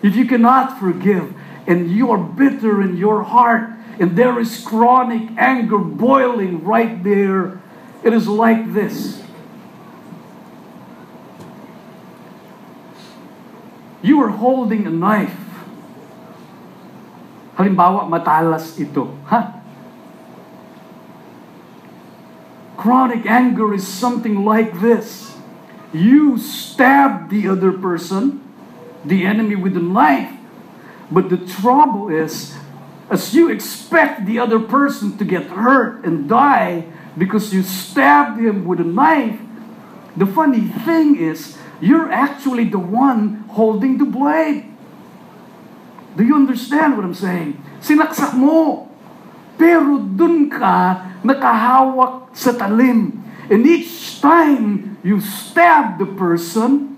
If 0.00 0.14
you 0.14 0.26
cannot 0.26 0.78
forgive 0.78 1.34
and 1.66 1.90
you 1.90 2.12
are 2.12 2.22
bitter 2.22 2.80
in 2.80 2.96
your 2.96 3.24
heart 3.24 3.70
and 3.98 4.14
there 4.16 4.38
is 4.38 4.62
chronic 4.62 5.34
anger 5.36 5.78
boiling 5.78 6.62
right 6.62 7.02
there, 7.02 7.60
it 8.04 8.12
is 8.12 8.28
like 8.28 8.72
this. 8.72 9.22
You 14.00 14.22
are 14.22 14.30
holding 14.30 14.86
a 14.86 14.90
knife. 14.90 15.34
Halimbawa, 17.56 18.06
matalas 18.06 18.78
ito. 18.78 19.18
Ha? 19.26 19.62
Chronic 22.76 23.26
anger 23.26 23.74
is 23.74 23.88
something 23.88 24.44
like 24.44 24.78
this. 24.78 25.33
You 25.94 26.36
stab 26.38 27.30
the 27.30 27.46
other 27.46 27.70
person, 27.70 28.42
the 29.04 29.24
enemy 29.24 29.54
with 29.54 29.76
a 29.76 29.80
knife, 29.80 30.34
but 31.10 31.30
the 31.30 31.38
trouble 31.38 32.10
is, 32.10 32.58
as 33.08 33.32
you 33.32 33.48
expect 33.48 34.26
the 34.26 34.40
other 34.40 34.58
person 34.58 35.16
to 35.18 35.24
get 35.24 35.54
hurt 35.54 36.04
and 36.04 36.28
die 36.28 36.90
because 37.16 37.54
you 37.54 37.62
stabbed 37.62 38.40
him 38.40 38.66
with 38.66 38.80
a 38.80 38.84
knife, 38.84 39.38
the 40.16 40.26
funny 40.26 40.66
thing 40.82 41.14
is, 41.14 41.56
you're 41.80 42.10
actually 42.10 42.64
the 42.66 42.78
one 42.78 43.46
holding 43.54 43.98
the 43.98 44.04
blade. 44.04 44.66
Do 46.16 46.24
you 46.24 46.34
understand 46.34 46.96
what 46.96 47.04
I'm 47.06 47.14
saying? 47.14 47.62
Sinaksak 47.78 48.34
mo. 48.34 48.90
pero 49.54 50.02
dun 50.02 50.50
ka 50.50 51.08
nakahawak 51.22 52.34
sa 52.34 52.52
talim. 52.52 53.23
And 53.50 53.66
each 53.66 54.20
time 54.20 54.98
you 55.02 55.20
stab 55.20 55.98
the 55.98 56.06
person, 56.06 56.96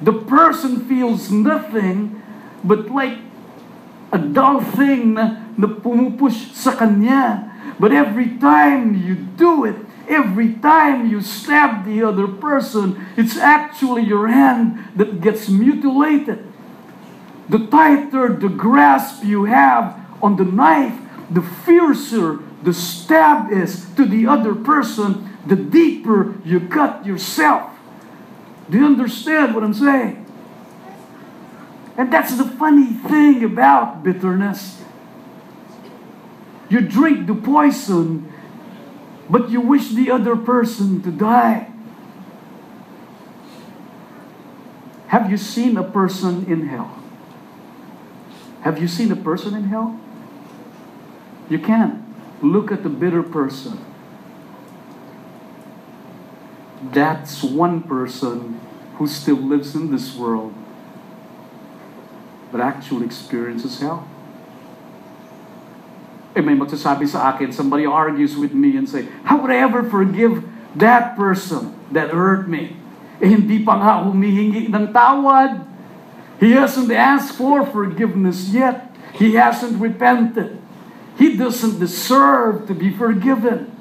the 0.00 0.12
person 0.12 0.88
feels 0.88 1.30
nothing 1.30 2.22
but 2.64 2.90
like 2.90 3.18
a 4.12 4.18
dull 4.18 4.62
thing 4.62 5.14
na, 5.14 5.44
pumupush 5.58 6.54
sa 6.54 6.72
kanya. 6.72 7.50
But 7.78 7.92
every 7.92 8.38
time 8.38 8.94
you 8.94 9.14
do 9.36 9.64
it, 9.64 9.76
every 10.08 10.54
time 10.62 11.10
you 11.10 11.20
stab 11.20 11.84
the 11.84 12.06
other 12.06 12.28
person, 12.28 13.04
it's 13.16 13.36
actually 13.36 14.06
your 14.06 14.28
hand 14.28 14.78
that 14.96 15.20
gets 15.20 15.48
mutilated. 15.48 16.46
The 17.48 17.66
tighter 17.66 18.32
the 18.32 18.48
grasp 18.48 19.24
you 19.24 19.44
have 19.44 20.00
on 20.22 20.36
the 20.36 20.46
knife, 20.46 20.96
the 21.28 21.42
fiercer 21.42 22.40
the 22.64 22.72
stab 22.72 23.52
is 23.52 23.84
to 23.96 24.06
the 24.06 24.26
other 24.26 24.54
person, 24.54 25.33
the 25.46 25.56
deeper 25.56 26.36
you 26.44 26.60
cut 26.60 27.04
yourself. 27.04 27.70
Do 28.70 28.78
you 28.78 28.86
understand 28.86 29.54
what 29.54 29.62
I'm 29.62 29.74
saying? 29.74 30.24
And 31.96 32.12
that's 32.12 32.36
the 32.36 32.44
funny 32.44 32.86
thing 32.86 33.44
about 33.44 34.02
bitterness. 34.02 34.82
You 36.68 36.80
drink 36.80 37.26
the 37.26 37.34
poison, 37.34 38.32
but 39.28 39.50
you 39.50 39.60
wish 39.60 39.90
the 39.90 40.10
other 40.10 40.34
person 40.34 41.02
to 41.02 41.10
die. 41.10 41.70
Have 45.08 45.30
you 45.30 45.36
seen 45.36 45.76
a 45.76 45.84
person 45.84 46.46
in 46.50 46.66
hell? 46.66 46.98
Have 48.62 48.80
you 48.80 48.88
seen 48.88 49.12
a 49.12 49.16
person 49.16 49.54
in 49.54 49.64
hell? 49.64 50.00
You 51.48 51.58
can't. 51.58 52.02
Look 52.42 52.72
at 52.72 52.82
the 52.82 52.88
bitter 52.88 53.22
person. 53.22 53.78
That's 56.92 57.42
one 57.42 57.82
person 57.82 58.60
who 58.96 59.06
still 59.06 59.40
lives 59.40 59.74
in 59.74 59.90
this 59.90 60.14
world 60.14 60.52
but 62.54 62.62
actually 62.62 63.04
experiences 63.04 63.82
hell. 63.82 64.06
Eh, 66.38 66.40
may 66.40 66.54
magsasabi 66.54 67.02
sa 67.02 67.34
akin, 67.34 67.50
somebody 67.50 67.82
argues 67.82 68.38
with 68.38 68.54
me 68.54 68.78
and 68.78 68.86
say, 68.86 69.10
How 69.26 69.42
would 69.42 69.50
I 69.50 69.58
ever 69.58 69.82
forgive 69.82 70.46
that 70.78 71.18
person 71.18 71.74
that 71.90 72.14
hurt 72.14 72.46
me? 72.46 72.78
Eh, 73.18 73.26
hindi 73.26 73.58
pa 73.66 73.74
nga 73.74 74.06
humihingi 74.06 74.70
ng 74.70 74.86
tawad. 74.94 75.66
He 76.38 76.54
hasn't 76.54 76.94
asked 76.94 77.34
for 77.34 77.66
forgiveness 77.66 78.54
yet. 78.54 78.86
He 79.18 79.34
hasn't 79.34 79.82
repented. 79.82 80.62
He 81.18 81.34
doesn't 81.34 81.82
deserve 81.82 82.70
to 82.70 82.74
be 82.78 82.94
forgiven. 82.94 83.74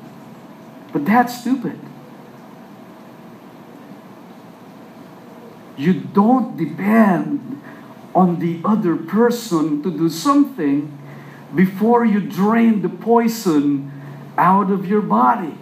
But 0.90 1.06
that's 1.06 1.46
stupid. 1.46 1.78
You 5.78 5.94
don't 5.94 6.58
depend 6.58 7.62
on 8.14 8.40
the 8.40 8.62
other 8.64 8.96
person 8.96 9.82
to 9.82 9.90
do 9.90 10.10
something 10.10 10.92
before 11.56 12.06
you 12.06 12.22
drain 12.22 12.82
the 12.82 12.90
poison 12.90 13.92
out 14.38 14.70
of 14.70 14.86
your 14.86 15.02
body. 15.02 15.54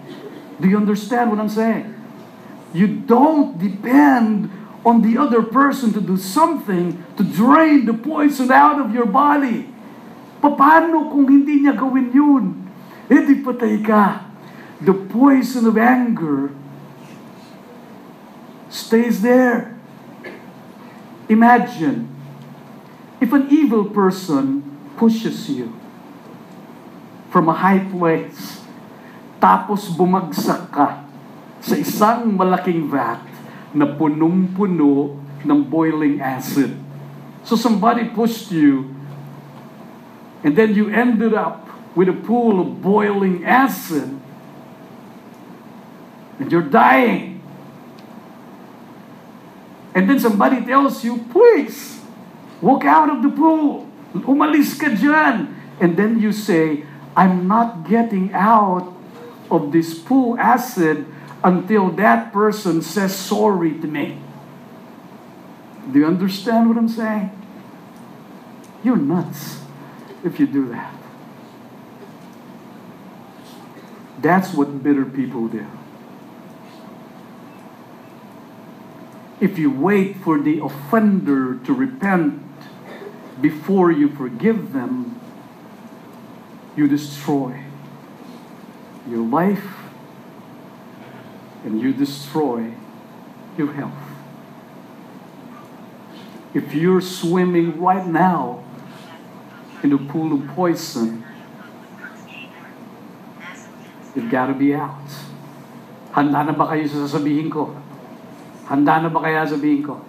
Do 0.60 0.68
you 0.68 0.78
understand 0.78 1.32
what 1.32 1.40
I'm 1.40 1.50
saying? 1.50 1.96
You 2.74 2.88
don't 2.88 3.58
depend 3.60 4.52
on 4.86 5.02
the 5.02 5.18
other 5.18 5.44
person 5.44 5.94
to 5.94 6.02
do 6.02 6.18
something 6.18 7.04
to 7.18 7.24
drain 7.24 7.86
the 7.86 7.94
poison 7.94 8.52
out 8.52 8.80
of 8.80 8.94
your 8.94 9.06
body. 9.06 9.68
Paano 10.42 11.12
kung 11.12 11.30
hindi 11.30 11.62
niya 11.62 11.78
gawin 11.78 12.10
yun? 12.10 12.46
Eh 13.12 13.22
di 13.30 13.46
patay 13.46 13.78
ka. 13.86 14.26
The 14.82 14.94
poison 14.94 15.70
of 15.70 15.78
anger 15.78 16.50
stays 18.74 19.22
there. 19.22 19.78
Imagine 21.32 22.12
if 23.24 23.32
an 23.32 23.48
evil 23.48 23.88
person 23.88 24.68
pushes 25.00 25.48
you 25.48 25.72
from 27.32 27.48
a 27.48 27.56
high 27.56 27.80
place, 27.88 28.60
tapos 29.40 29.88
bumagsak 29.96 30.68
ka 30.76 31.08
sa 31.64 31.80
isang 31.80 32.36
malaking 32.36 32.92
vat 32.92 33.24
na 33.72 33.88
punong-puno 33.88 35.16
ng 35.48 35.60
boiling 35.72 36.20
acid. 36.20 36.76
So 37.48 37.56
somebody 37.56 38.12
pushed 38.12 38.52
you, 38.52 38.92
and 40.44 40.52
then 40.52 40.76
you 40.76 40.92
ended 40.92 41.32
up 41.32 41.64
with 41.96 42.12
a 42.12 42.18
pool 42.28 42.60
of 42.60 42.84
boiling 42.84 43.48
acid, 43.48 44.20
and 46.44 46.52
you're 46.52 46.68
dying. 46.68 47.31
And 49.94 50.10
then 50.10 50.20
somebody 50.20 50.64
tells 50.64 51.04
you, 51.04 51.26
please, 51.32 52.00
walk 52.62 52.86
out 52.86 53.10
of 53.10 53.24
the 53.24 53.30
pool. 53.30 53.90
Umalis 54.14 54.80
ka 54.80 54.88
dyan. 54.88 55.54
And 55.80 55.98
then 55.98 56.20
you 56.20 56.32
say, 56.32 56.86
I'm 57.16 57.48
not 57.48 57.88
getting 57.90 58.32
out 58.34 58.94
of 59.50 59.72
this 59.72 59.98
pool 59.98 60.40
acid 60.40 61.06
until 61.44 61.92
that 61.92 62.32
person 62.32 62.82
says 62.82 63.16
sorry 63.16 63.74
to 63.80 63.88
me. 63.88 64.22
Do 65.92 66.00
you 66.00 66.08
understand 66.08 66.70
what 66.70 66.78
I'm 66.78 66.88
saying? 66.88 67.32
You're 68.84 68.98
nuts 68.98 69.60
if 70.24 70.40
you 70.40 70.48
do 70.48 70.70
that. 70.70 70.94
That's 74.22 74.54
what 74.54 74.84
bitter 74.84 75.06
people 75.06 75.48
do. 75.48 75.66
If 79.42 79.58
you 79.58 79.74
wait 79.74 80.18
for 80.22 80.38
the 80.38 80.62
offender 80.62 81.58
to 81.66 81.74
repent 81.74 82.46
before 83.42 83.92
you 83.92 84.14
forgive 84.14 84.72
them, 84.72 85.20
you 86.78 86.88
destroy 86.88 87.66
your 89.10 89.26
life 89.26 89.66
and 91.66 91.82
you 91.82 91.92
destroy 91.92 92.78
your 93.58 93.74
health. 93.74 93.98
If 96.54 96.76
you're 96.76 97.02
swimming 97.02 97.82
right 97.82 98.06
now 98.06 98.64
in 99.82 99.92
a 99.92 99.98
pool 99.98 100.38
of 100.38 100.46
poison, 100.54 101.26
you've 104.14 104.30
got 104.30 104.48
to 104.48 104.54
be 104.54 104.76
out. 104.78 105.02
Handa 106.14 106.46
na 106.46 106.54
ba 106.54 106.70
kayo 106.70 106.86
sa 106.86 107.10
sasabihin 107.10 107.50
ko? 107.50 107.81
Handa 108.72 109.04
na 109.04 109.12
ba 109.12 109.20
kaya 109.20 109.44
sabihin 109.44 109.84
ko? 109.84 110.00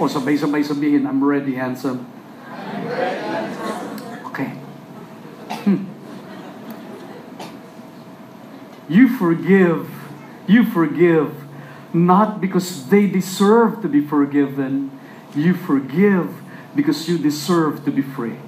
O 0.00 0.08
sabay-sabay 0.08 0.64
sabihin, 0.64 1.04
I'm 1.04 1.20
ready, 1.20 1.52
handsome. 1.60 2.08
Okay. 4.32 4.56
Hmm. 5.68 5.84
You 8.88 9.04
forgive. 9.20 9.84
You 10.48 10.64
forgive 10.64 11.36
not 11.92 12.40
because 12.40 12.88
they 12.88 13.04
deserve 13.06 13.82
to 13.84 13.88
be 13.92 14.00
forgiven. 14.00 14.88
You 15.36 15.52
forgive 15.52 16.40
because 16.72 17.04
you 17.04 17.18
deserve 17.18 17.84
to 17.84 17.92
be 17.92 18.00
free. 18.00 18.40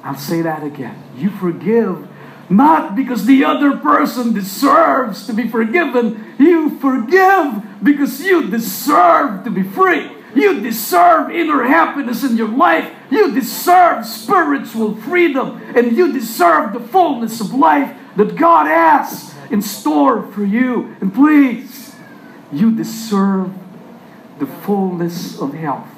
I'll 0.00 0.16
say 0.16 0.40
that 0.40 0.64
again. 0.64 0.96
You 1.16 1.28
forgive 1.28 2.08
not 2.50 2.94
because 2.94 3.26
the 3.26 3.44
other 3.44 3.76
person 3.76 4.32
deserves 4.32 5.26
to 5.26 5.32
be 5.32 5.48
forgiven. 5.48 6.34
You 6.38 6.78
forgive 6.78 7.62
because 7.82 8.20
you 8.20 8.50
deserve 8.50 9.44
to 9.44 9.50
be 9.50 9.62
free. 9.62 10.10
You 10.34 10.60
deserve 10.60 11.30
inner 11.30 11.62
happiness 11.64 12.24
in 12.24 12.36
your 12.36 12.48
life. 12.48 12.92
You 13.10 13.32
deserve 13.32 14.04
spiritual 14.04 14.96
freedom. 14.96 15.62
And 15.76 15.96
you 15.96 16.12
deserve 16.12 16.72
the 16.72 16.80
fullness 16.80 17.40
of 17.40 17.54
life 17.54 17.96
that 18.16 18.36
God 18.36 18.66
has 18.66 19.34
in 19.50 19.62
store 19.62 20.22
for 20.32 20.44
you. 20.44 20.96
And 21.00 21.14
please, 21.14 21.94
you 22.52 22.74
deserve 22.74 23.52
the 24.38 24.46
fullness 24.46 25.40
of 25.40 25.54
health 25.54 25.88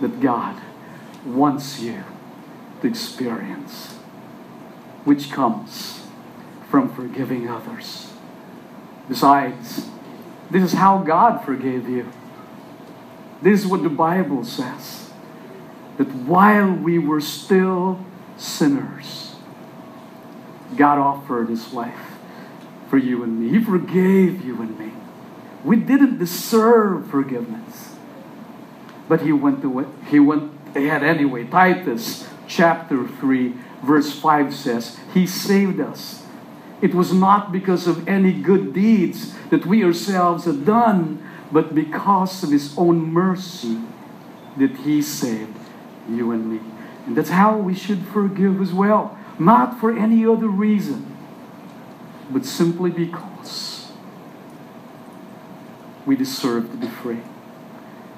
that 0.00 0.20
God 0.20 0.60
wants 1.24 1.80
you 1.80 2.02
to 2.80 2.86
experience, 2.88 3.98
which 5.04 5.30
comes 5.30 6.06
from 6.70 6.94
forgiving 6.94 7.48
others. 7.48 8.12
Besides, 9.08 9.88
this 10.50 10.62
is 10.62 10.72
how 10.72 10.98
God 10.98 11.44
forgave 11.44 11.88
you. 11.88 12.10
This 13.40 13.60
is 13.60 13.66
what 13.66 13.82
the 13.82 13.88
Bible 13.88 14.44
says 14.44 15.10
that 15.98 16.08
while 16.14 16.72
we 16.72 16.98
were 16.98 17.20
still 17.20 18.04
sinners, 18.36 19.34
God 20.76 20.98
offered 20.98 21.48
His 21.48 21.72
life 21.72 22.16
for 22.88 22.98
you 22.98 23.22
and 23.22 23.40
me. 23.40 23.58
He 23.58 23.64
forgave 23.64 24.44
you 24.44 24.60
and 24.62 24.78
me. 24.78 24.92
We 25.64 25.76
didn't 25.76 26.18
deserve 26.18 27.10
forgiveness, 27.10 27.96
but 29.08 29.22
He 29.22 29.32
went 29.32 29.62
to 29.62 29.86
He 30.08 30.20
went 30.20 30.52
ahead 30.74 31.02
anyway. 31.02 31.44
Titus 31.44 32.26
chapter 32.46 33.06
3, 33.06 33.54
verse 33.82 34.12
5 34.14 34.54
says, 34.54 34.98
He 35.12 35.26
saved 35.26 35.80
us. 35.80 36.22
It 36.80 36.94
was 36.94 37.12
not 37.12 37.52
because 37.52 37.86
of 37.86 38.08
any 38.08 38.32
good 38.32 38.72
deeds 38.72 39.34
that 39.50 39.66
we 39.66 39.84
ourselves 39.84 40.46
had 40.46 40.66
done, 40.66 41.22
but 41.50 41.74
because 41.74 42.42
of 42.42 42.50
His 42.50 42.74
own 42.78 43.12
mercy 43.12 43.78
that 44.56 44.82
He 44.82 45.02
saved 45.02 45.58
you 46.08 46.32
and 46.32 46.50
me. 46.50 46.60
And 47.06 47.16
that's 47.16 47.30
how 47.30 47.58
we 47.58 47.74
should 47.74 48.06
forgive 48.10 48.60
as 48.60 48.72
well. 48.72 49.18
Not 49.38 49.78
for 49.78 49.96
any 49.96 50.26
other 50.26 50.48
reason, 50.48 51.06
but 52.30 52.46
simply 52.46 52.90
because 52.90 53.90
we 56.06 56.16
deserve 56.16 56.70
to 56.70 56.76
be 56.76 56.86
free. 56.86 57.22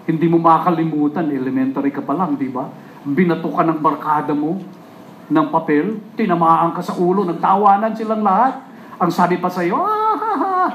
Hindi 0.04 0.28
mo 0.28 0.36
makalimutan, 0.36 1.32
elementary 1.32 1.88
ka 1.88 2.04
pa 2.04 2.12
lang, 2.12 2.36
di 2.36 2.48
ba? 2.48 2.68
Binato 3.04 3.48
ka 3.48 3.64
ng 3.64 3.80
barkada 3.80 4.36
mo 4.36 4.60
ng 5.30 5.46
papel, 5.48 6.00
tinamaan 6.18 6.76
ka 6.76 6.84
sa 6.84 6.96
ulo, 7.00 7.24
nagtawanan 7.24 7.96
silang 7.96 8.20
lahat. 8.20 8.60
Ang 9.00 9.10
sabi 9.10 9.40
pa 9.40 9.48
sa'yo, 9.48 9.76
ah, 9.80 10.16
ha, 10.16 10.32
ha. 10.36 10.66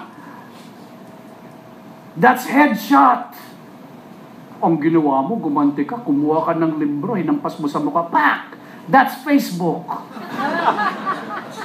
That's 2.20 2.50
headshot. 2.50 3.32
Ang 4.60 4.76
ginawa 4.84 5.24
mo, 5.24 5.40
gumanti 5.40 5.88
ka, 5.88 6.02
kumuha 6.02 6.52
ka 6.52 6.54
ng 6.58 6.82
libro, 6.82 7.16
hinampas 7.16 7.56
mo 7.62 7.70
sa 7.70 7.80
mukha, 7.80 8.10
pak! 8.12 8.58
That's 8.90 9.22
Facebook. 9.22 9.86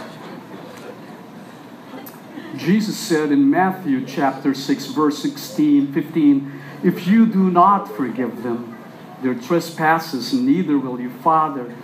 Jesus 2.54 2.96
said 2.96 3.32
in 3.32 3.50
Matthew 3.50 4.06
chapter 4.06 4.54
6 4.54 4.86
verse 4.94 5.18
16, 5.18 5.92
15, 5.92 6.52
if 6.84 7.06
you 7.06 7.26
do 7.26 7.50
not 7.50 7.90
forgive 7.90 8.44
them 8.44 8.76
their 9.22 9.34
trespasses, 9.34 10.32
neither 10.32 10.78
will 10.78 11.00
your 11.00 11.10
Father 11.10 11.74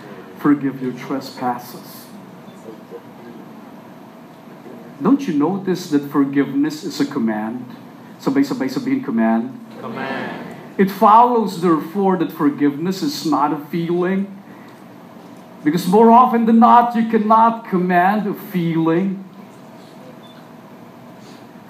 forgive 0.41 0.81
your 0.81 0.93
trespasses. 0.93 2.07
Don't 5.01 5.27
you 5.27 5.33
notice 5.33 5.89
that 5.89 6.11
forgiveness 6.11 6.83
is 6.83 6.99
a 6.99 7.05
command? 7.05 7.65
Sabay-sabay 8.19 8.69
sabihin 8.69 9.03
command. 9.03 9.57
Command. 9.79 10.57
It 10.77 10.91
follows, 10.91 11.61
therefore, 11.61 12.17
that 12.17 12.31
forgiveness 12.31 13.01
is 13.01 13.25
not 13.25 13.53
a 13.53 13.57
feeling. 13.69 14.29
Because 15.63 15.87
more 15.87 16.11
often 16.11 16.45
than 16.45 16.59
not, 16.59 16.95
you 16.95 17.09
cannot 17.09 17.69
command 17.69 18.27
a 18.27 18.33
feeling. 18.33 19.25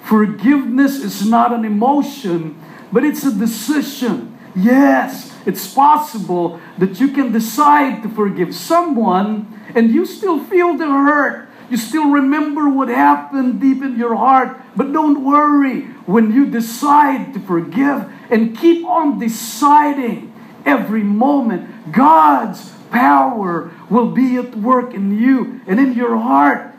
Forgiveness 0.04 1.00
is 1.00 1.24
not 1.24 1.52
an 1.52 1.64
emotion, 1.64 2.56
but 2.92 3.04
it's 3.04 3.24
a 3.24 3.32
decision. 3.32 4.36
Yes, 4.54 5.31
it's 5.44 5.72
possible 5.72 6.60
that 6.78 7.00
you 7.00 7.08
can 7.08 7.32
decide 7.32 8.02
to 8.02 8.08
forgive 8.08 8.54
someone 8.54 9.60
and 9.74 9.90
you 9.90 10.06
still 10.06 10.42
feel 10.44 10.76
the 10.76 10.86
hurt. 10.86 11.48
You 11.70 11.76
still 11.76 12.10
remember 12.10 12.68
what 12.68 12.88
happened 12.88 13.60
deep 13.60 13.82
in 13.82 13.98
your 13.98 14.14
heart. 14.14 14.60
But 14.76 14.92
don't 14.92 15.24
worry. 15.24 15.82
When 16.06 16.32
you 16.32 16.46
decide 16.46 17.32
to 17.34 17.40
forgive 17.40 18.12
and 18.30 18.56
keep 18.56 18.84
on 18.84 19.18
deciding 19.18 20.32
every 20.66 21.02
moment, 21.02 21.92
God's 21.92 22.72
power 22.90 23.70
will 23.88 24.10
be 24.10 24.36
at 24.36 24.54
work 24.56 24.94
in 24.94 25.18
you 25.18 25.60
and 25.66 25.80
in 25.80 25.94
your 25.94 26.18
heart. 26.18 26.74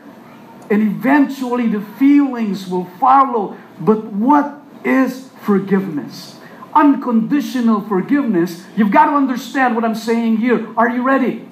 And 0.70 0.82
eventually 0.82 1.66
the 1.66 1.80
feelings 1.80 2.68
will 2.68 2.86
follow. 3.00 3.56
But 3.80 4.04
what 4.04 4.62
is 4.84 5.28
forgiveness? 5.42 6.38
Unconditional 6.74 7.86
forgiveness. 7.86 8.66
You've 8.74 8.90
got 8.90 9.06
to 9.06 9.14
understand 9.14 9.78
what 9.78 9.86
I'm 9.86 9.94
saying 9.94 10.42
here. 10.42 10.66
Are 10.74 10.90
you 10.90 11.06
ready? 11.06 11.46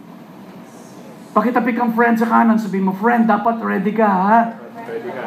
Pakitapik 1.32 1.78
ang 1.78 1.94
friend 1.96 2.18
sa 2.18 2.28
kanan, 2.28 2.60
sabihin 2.60 2.90
mo, 2.90 2.92
friend, 2.92 3.24
dapat 3.24 3.62
ready 3.62 3.94
ka, 3.94 4.04
ha? 4.04 4.38
Ready 4.84 5.08
ka. 5.14 5.24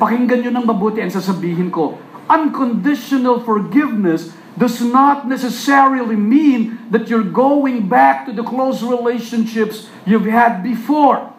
Pakinggan 0.00 0.40
nyo 0.40 0.50
ng 0.56 0.66
mabuti 0.66 1.04
ang 1.04 1.12
sasabihin 1.12 1.68
ko. 1.68 2.00
Unconditional 2.30 3.44
forgiveness 3.44 4.32
does 4.56 4.80
not 4.80 5.26
necessarily 5.28 6.16
mean 6.16 6.78
that 6.88 7.10
you're 7.10 7.26
going 7.26 7.90
back 7.90 8.24
to 8.24 8.32
the 8.32 8.42
close 8.46 8.80
relationships 8.80 9.90
you've 10.06 10.30
had 10.30 10.62
before. 10.62 11.34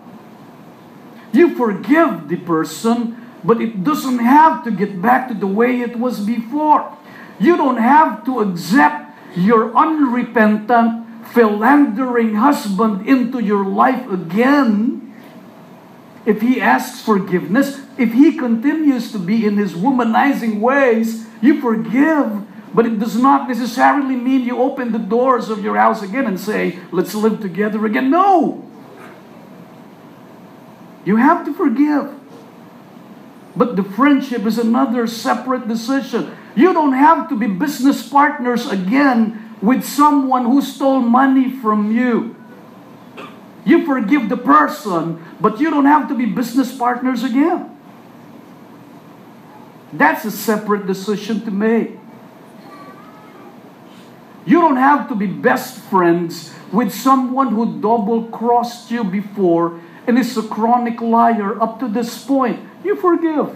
You 1.31 1.55
forgive 1.55 2.27
the 2.27 2.37
person, 2.37 3.17
but 3.43 3.59
it 3.59 3.83
doesn't 3.83 4.19
have 4.19 4.63
to 4.67 4.71
get 4.71 5.01
back 5.01 5.27
to 5.29 5.35
the 5.35 5.47
way 5.47 5.81
it 5.81 5.97
was 5.97 6.19
before. 6.19 6.91
You 7.39 7.57
don't 7.57 7.77
have 7.77 8.25
to 8.25 8.39
accept 8.39 9.11
your 9.35 9.75
unrepentant, 9.75 11.05
philandering 11.33 12.35
husband 12.35 13.07
into 13.07 13.39
your 13.39 13.65
life 13.65 14.09
again. 14.09 15.13
If 16.25 16.41
he 16.41 16.61
asks 16.61 17.01
forgiveness, 17.01 17.81
if 17.97 18.13
he 18.13 18.37
continues 18.37 19.11
to 19.11 19.19
be 19.19 19.45
in 19.45 19.57
his 19.57 19.73
womanizing 19.73 20.59
ways, 20.59 21.27
you 21.41 21.61
forgive. 21.61 22.43
But 22.73 22.85
it 22.85 22.99
does 22.99 23.15
not 23.15 23.47
necessarily 23.47 24.15
mean 24.15 24.41
you 24.41 24.57
open 24.57 24.91
the 24.91 24.99
doors 24.99 25.49
of 25.49 25.63
your 25.63 25.77
house 25.77 26.01
again 26.01 26.25
and 26.25 26.39
say, 26.39 26.79
let's 26.91 27.13
live 27.15 27.39
together 27.39 27.85
again. 27.85 28.09
No! 28.09 28.69
You 31.05 31.17
have 31.17 31.45
to 31.45 31.53
forgive. 31.53 32.13
But 33.55 33.75
the 33.77 33.83
friendship 33.83 34.45
is 34.45 34.57
another 34.57 35.07
separate 35.07 35.67
decision. 35.67 36.34
You 36.55 36.73
don't 36.73 36.93
have 36.93 37.27
to 37.29 37.35
be 37.37 37.47
business 37.47 38.07
partners 38.07 38.67
again 38.67 39.55
with 39.61 39.83
someone 39.83 40.45
who 40.45 40.61
stole 40.61 41.01
money 41.01 41.51
from 41.51 41.91
you. 41.91 42.35
You 43.65 43.85
forgive 43.85 44.29
the 44.29 44.37
person, 44.37 45.23
but 45.41 45.59
you 45.59 45.69
don't 45.69 45.85
have 45.85 46.07
to 46.09 46.15
be 46.15 46.25
business 46.25 46.75
partners 46.75 47.23
again. 47.23 47.75
That's 49.91 50.23
a 50.25 50.31
separate 50.31 50.87
decision 50.87 51.43
to 51.45 51.51
make. 51.51 51.97
You 54.45 54.61
don't 54.61 54.77
have 54.77 55.09
to 55.09 55.15
be 55.15 55.25
best 55.25 55.79
friends 55.79 56.53
with 56.71 56.93
someone 56.93 57.49
who 57.49 57.81
double 57.81 58.23
crossed 58.25 58.91
you 58.91 59.03
before 59.03 59.79
and 60.05 60.19
is 60.19 60.37
a 60.37 60.43
chronic 60.43 61.01
liar 61.01 61.59
up 61.61 61.79
to 61.79 61.87
this 61.87 62.23
point. 62.23 62.59
You 62.83 62.95
forgive. 62.95 63.55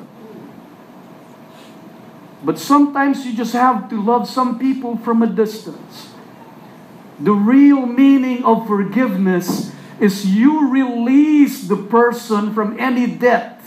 But 2.43 2.57
sometimes 2.57 3.25
you 3.25 3.35
just 3.35 3.53
have 3.53 3.89
to 3.89 4.01
love 4.01 4.29
some 4.29 4.59
people 4.59 4.97
from 4.97 5.21
a 5.21 5.27
distance. 5.27 6.13
The 7.19 7.33
real 7.33 7.85
meaning 7.85 8.45
of 8.45 8.65
forgiveness 8.65 9.73
is 9.99 10.25
you 10.25 10.69
release 10.69 11.67
the 11.67 11.75
person 11.75 12.53
from 12.53 12.79
any 12.79 13.07
debt 13.07 13.61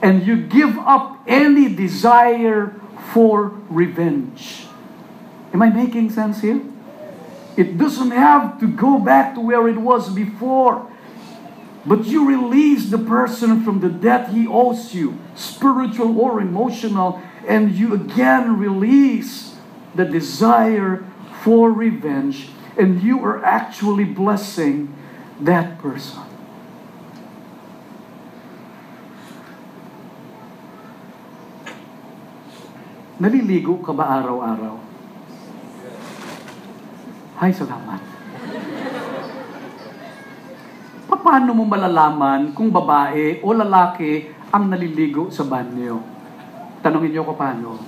and 0.00 0.26
you 0.26 0.36
give 0.36 0.78
up 0.78 1.20
any 1.26 1.74
desire 1.74 2.74
for 3.12 3.52
revenge. 3.68 4.66
Am 5.52 5.62
I 5.62 5.68
making 5.68 6.10
sense 6.10 6.40
here? 6.40 6.62
It 7.56 7.78
doesn't 7.78 8.10
have 8.10 8.58
to 8.60 8.66
go 8.66 8.98
back 8.98 9.34
to 9.34 9.40
where 9.40 9.68
it 9.68 9.76
was 9.76 10.08
before. 10.08 10.90
But 11.86 12.06
you 12.06 12.26
release 12.26 12.90
the 12.90 12.98
person 12.98 13.62
from 13.62 13.80
the 13.80 13.90
debt 13.90 14.30
he 14.30 14.46
owes 14.46 14.94
you, 14.94 15.18
spiritual 15.34 16.18
or 16.18 16.40
emotional, 16.40 17.22
and 17.46 17.72
you 17.72 17.94
again 17.94 18.58
release 18.58 19.56
the 19.94 20.04
desire 20.04 21.04
for 21.44 21.70
revenge, 21.70 22.50
and 22.74 23.00
you 23.04 23.20
are 23.22 23.44
actually 23.44 24.04
blessing 24.04 24.90
that 25.38 25.78
person. 25.78 26.24
Naliligo 33.20 33.78
ka 33.78 33.94
ba 33.94 34.18
araw-araw? 34.18 34.74
Hay, 37.38 37.54
salamat. 37.54 38.02
Paano 41.24 41.56
mo 41.56 41.64
malalaman 41.64 42.52
kung 42.52 42.68
babae 42.68 43.40
o 43.40 43.56
lalaki 43.56 44.28
ang 44.52 44.68
naliligo 44.68 45.32
sa 45.32 45.40
banyo? 45.40 46.13
Tanungin 46.84 47.16
niyo 47.16 47.24
ko 47.24 47.32
paano. 47.32 47.80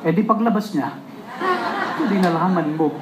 Eh 0.00 0.16
di 0.16 0.24
paglabas 0.24 0.72
niya, 0.72 0.96
hindi 2.00 2.16
nalaman 2.16 2.72
mo. 2.72 2.96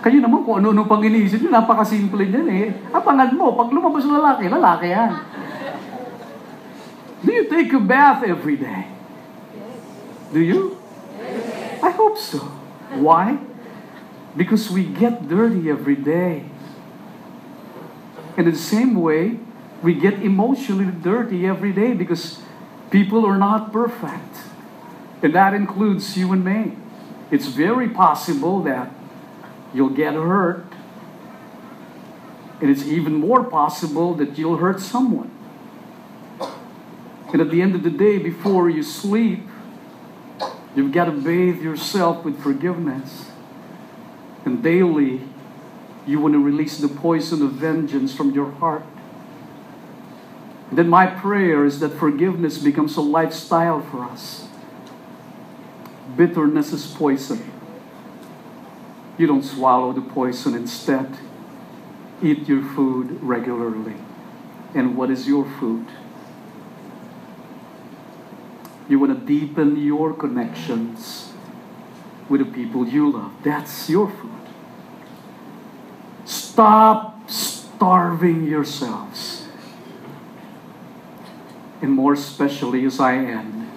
Kayo 0.00 0.22
naman 0.22 0.46
kung 0.46 0.62
ano-ano 0.62 0.86
pang 0.86 1.02
iniisip 1.02 1.42
niyo, 1.42 1.50
napakasimple 1.50 2.30
niyan 2.30 2.48
eh. 2.48 2.66
Apangan 2.94 3.34
mo, 3.34 3.58
pag 3.58 3.74
lumabas 3.74 4.06
ng 4.06 4.14
lalaki, 4.14 4.46
lalaki 4.46 4.86
yan. 4.94 5.12
Do 7.20 7.30
you 7.34 7.44
take 7.50 7.74
a 7.74 7.82
bath 7.82 8.22
every 8.22 8.56
day? 8.56 8.88
Do 10.32 10.40
you? 10.40 10.78
I 11.82 11.90
hope 11.90 12.16
so. 12.16 12.38
Why? 12.96 13.42
Because 14.38 14.70
we 14.70 14.86
get 14.86 15.26
dirty 15.26 15.68
every 15.68 15.98
day. 15.98 16.46
And 18.38 18.46
in 18.46 18.54
the 18.54 18.62
same 18.62 18.94
way, 18.94 19.36
we 19.82 19.92
get 19.92 20.22
emotionally 20.22 20.88
dirty 20.88 21.44
every 21.44 21.72
day 21.72 21.92
because 21.92 22.40
people 22.90 23.24
are 23.26 23.38
not 23.38 23.72
perfect. 23.72 24.36
And 25.22 25.34
that 25.34 25.54
includes 25.54 26.16
you 26.16 26.32
and 26.32 26.44
me. 26.44 26.76
It's 27.30 27.46
very 27.46 27.88
possible 27.88 28.62
that 28.62 28.90
you'll 29.72 29.90
get 29.90 30.14
hurt. 30.14 30.66
And 32.60 32.70
it's 32.70 32.84
even 32.84 33.14
more 33.14 33.44
possible 33.44 34.14
that 34.14 34.36
you'll 34.36 34.58
hurt 34.58 34.80
someone. 34.80 35.30
And 37.32 37.40
at 37.40 37.50
the 37.50 37.62
end 37.62 37.74
of 37.74 37.82
the 37.82 37.90
day, 37.90 38.18
before 38.18 38.68
you 38.68 38.82
sleep, 38.82 39.46
you've 40.74 40.92
got 40.92 41.04
to 41.04 41.12
bathe 41.12 41.62
yourself 41.62 42.24
with 42.24 42.42
forgiveness. 42.42 43.30
And 44.44 44.62
daily, 44.62 45.20
you 46.06 46.18
want 46.18 46.34
to 46.34 46.42
release 46.42 46.78
the 46.78 46.88
poison 46.88 47.42
of 47.42 47.52
vengeance 47.52 48.14
from 48.14 48.32
your 48.32 48.50
heart. 48.52 48.84
Then 50.72 50.88
my 50.88 51.06
prayer 51.06 51.64
is 51.64 51.80
that 51.80 51.90
forgiveness 51.90 52.58
becomes 52.58 52.96
a 52.96 53.00
lifestyle 53.00 53.80
for 53.80 54.04
us. 54.04 54.46
Bitterness 56.16 56.72
is 56.72 56.86
poison. 56.86 57.50
You 59.18 59.26
don't 59.26 59.42
swallow 59.42 59.92
the 59.92 60.00
poison 60.00 60.54
instead. 60.54 61.16
Eat 62.22 62.48
your 62.48 62.62
food 62.62 63.22
regularly. 63.22 63.96
And 64.74 64.96
what 64.96 65.10
is 65.10 65.26
your 65.26 65.44
food? 65.58 65.86
You 68.88 68.98
want 68.98 69.18
to 69.18 69.26
deepen 69.26 69.76
your 69.76 70.12
connections 70.14 71.32
with 72.28 72.40
the 72.40 72.52
people 72.52 72.86
you 72.86 73.10
love. 73.10 73.32
That's 73.42 73.90
your 73.90 74.08
food. 74.08 74.30
Stop 76.24 77.28
starving 77.30 78.46
yourselves. 78.46 79.39
And 81.82 81.92
more 81.92 82.12
especially 82.12 82.84
as 82.84 83.00
I 83.00 83.16
end, 83.16 83.70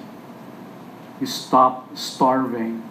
you 1.19 1.27
stop 1.27 1.95
starving 1.95 2.83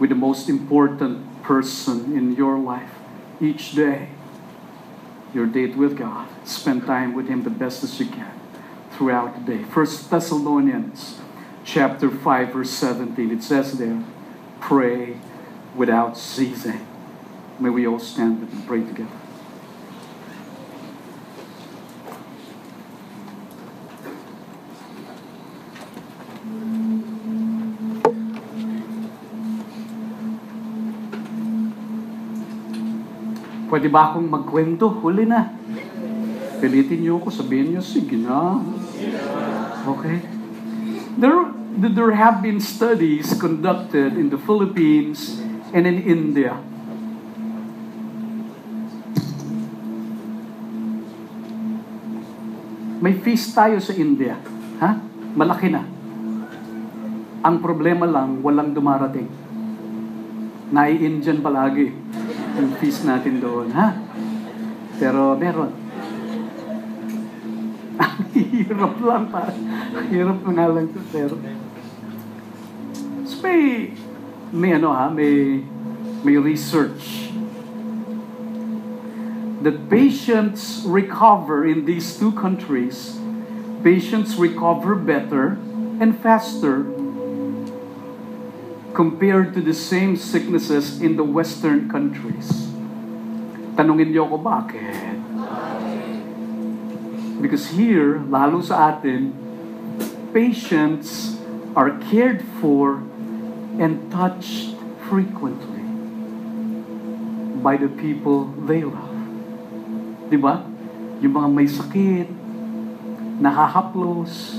with 0.00 0.10
the 0.10 0.16
most 0.16 0.48
important 0.48 1.42
person 1.42 2.16
in 2.16 2.34
your 2.34 2.58
life 2.58 2.90
each 3.40 3.74
day. 3.74 4.08
Your 5.32 5.46
date 5.46 5.76
with 5.76 5.96
God. 5.96 6.28
Spend 6.44 6.86
time 6.86 7.14
with 7.14 7.28
Him 7.28 7.42
the 7.44 7.50
best 7.50 7.84
as 7.84 7.98
you 8.00 8.06
can 8.06 8.32
throughout 8.92 9.34
the 9.34 9.56
day. 9.56 9.64
First 9.64 10.10
Thessalonians 10.10 11.20
chapter 11.64 12.10
5 12.10 12.52
verse 12.52 12.70
17 12.70 13.30
it 13.30 13.42
says 13.42 13.78
there 13.78 14.04
pray 14.60 15.16
without 15.74 16.16
ceasing. 16.16 16.86
May 17.58 17.70
we 17.70 17.86
all 17.86 17.98
stand 17.98 18.42
and 18.42 18.66
pray 18.66 18.80
together. 18.80 19.23
Pwede 33.74 33.90
ba 33.90 34.14
akong 34.14 34.30
magkwento? 34.30 34.86
Huli 35.02 35.26
na. 35.26 35.50
Pilitin 36.62 37.02
niyo 37.02 37.18
ako, 37.18 37.26
sabihin 37.26 37.74
niyo, 37.74 37.82
sige 37.82 38.14
na. 38.22 38.62
Okay. 39.82 40.22
There, 41.18 41.50
there 41.82 42.14
have 42.14 42.38
been 42.38 42.62
studies 42.62 43.34
conducted 43.34 44.14
in 44.14 44.30
the 44.30 44.38
Philippines 44.38 45.42
and 45.74 45.90
in 45.90 46.06
India. 46.06 46.54
May 53.02 53.18
feast 53.26 53.58
tayo 53.58 53.82
sa 53.82 53.90
India. 53.98 54.38
Ha? 54.78 55.02
Malaki 55.34 55.66
na. 55.74 55.82
Ang 57.42 57.58
problema 57.58 58.06
lang, 58.06 58.38
walang 58.38 58.70
dumarating. 58.70 59.26
Nai-Indian 60.70 61.42
palagi 61.42 62.03
yung 62.54 62.72
feast 62.78 63.02
natin 63.02 63.42
doon. 63.42 63.70
Ha? 63.74 63.98
Pero 64.98 65.34
meron. 65.34 65.74
Hirap 68.34 68.94
lang 69.02 69.24
pa. 69.30 69.50
Hirap 70.10 70.40
nga 70.42 70.66
lang 70.70 70.84
ito, 70.90 71.00
pero... 71.10 71.34
So 73.26 73.42
may, 73.42 73.94
may 74.54 74.70
ano 74.78 74.94
ha, 74.94 75.10
may, 75.10 75.62
may 76.22 76.36
research 76.38 77.30
that 79.64 79.88
patients 79.88 80.84
recover 80.84 81.64
in 81.64 81.88
these 81.88 82.20
two 82.20 82.32
countries, 82.36 83.16
patients 83.82 84.36
recover 84.36 84.94
better 84.94 85.56
and 85.98 86.12
faster 86.20 86.84
compared 88.94 89.52
to 89.52 89.60
the 89.60 89.74
same 89.74 90.14
sicknesses 90.14 91.02
in 91.02 91.18
the 91.18 91.26
Western 91.26 91.90
countries. 91.90 92.70
Tanungin 93.74 94.14
niyo 94.14 94.30
ako 94.30 94.38
bakit? 94.38 95.18
Because 97.42 97.74
here, 97.74 98.22
lalo 98.30 98.62
sa 98.62 98.94
atin, 98.94 99.34
patients 100.30 101.42
are 101.74 101.98
cared 102.06 102.46
for 102.62 103.02
and 103.82 103.98
touched 104.14 104.78
frequently 105.10 105.82
by 107.58 107.74
the 107.74 107.90
people 107.98 108.54
they 108.70 108.86
love. 108.86 109.18
Di 110.30 110.38
ba? 110.38 110.62
Yung 111.18 111.34
mga 111.34 111.48
may 111.50 111.66
sakit, 111.66 112.30
nahahaplos, 113.42 114.54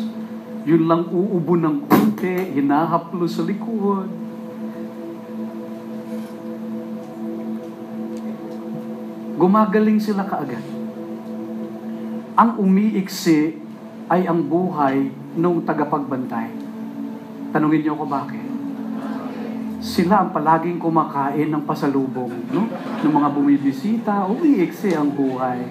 yun 0.68 0.92
lang 0.92 1.08
uubo 1.08 1.56
ng 1.56 1.88
konti, 1.88 2.60
hinahaplos 2.60 3.40
sa 3.40 3.48
likod. 3.48 4.25
Gumagaling 9.46 10.02
sila 10.02 10.26
kaagad. 10.26 10.66
Ang 12.34 12.58
umiiksi 12.58 13.54
ay 14.10 14.26
ang 14.26 14.42
buhay 14.42 15.14
ng 15.38 15.62
tagapagbantay. 15.62 16.50
Tanungin 17.54 17.86
niyo 17.86 17.94
ako 17.94 18.10
bakit? 18.10 18.42
Sila 19.86 20.26
ang 20.26 20.34
palaging 20.34 20.82
kumakain 20.82 21.46
ng 21.46 21.62
pasalubong, 21.62 22.34
no? 22.50 22.66
Ng 23.06 23.14
mga 23.14 23.30
bumibisita, 23.38 24.26
umiiksi 24.26 24.98
ang 24.98 25.14
buhay. 25.14 25.62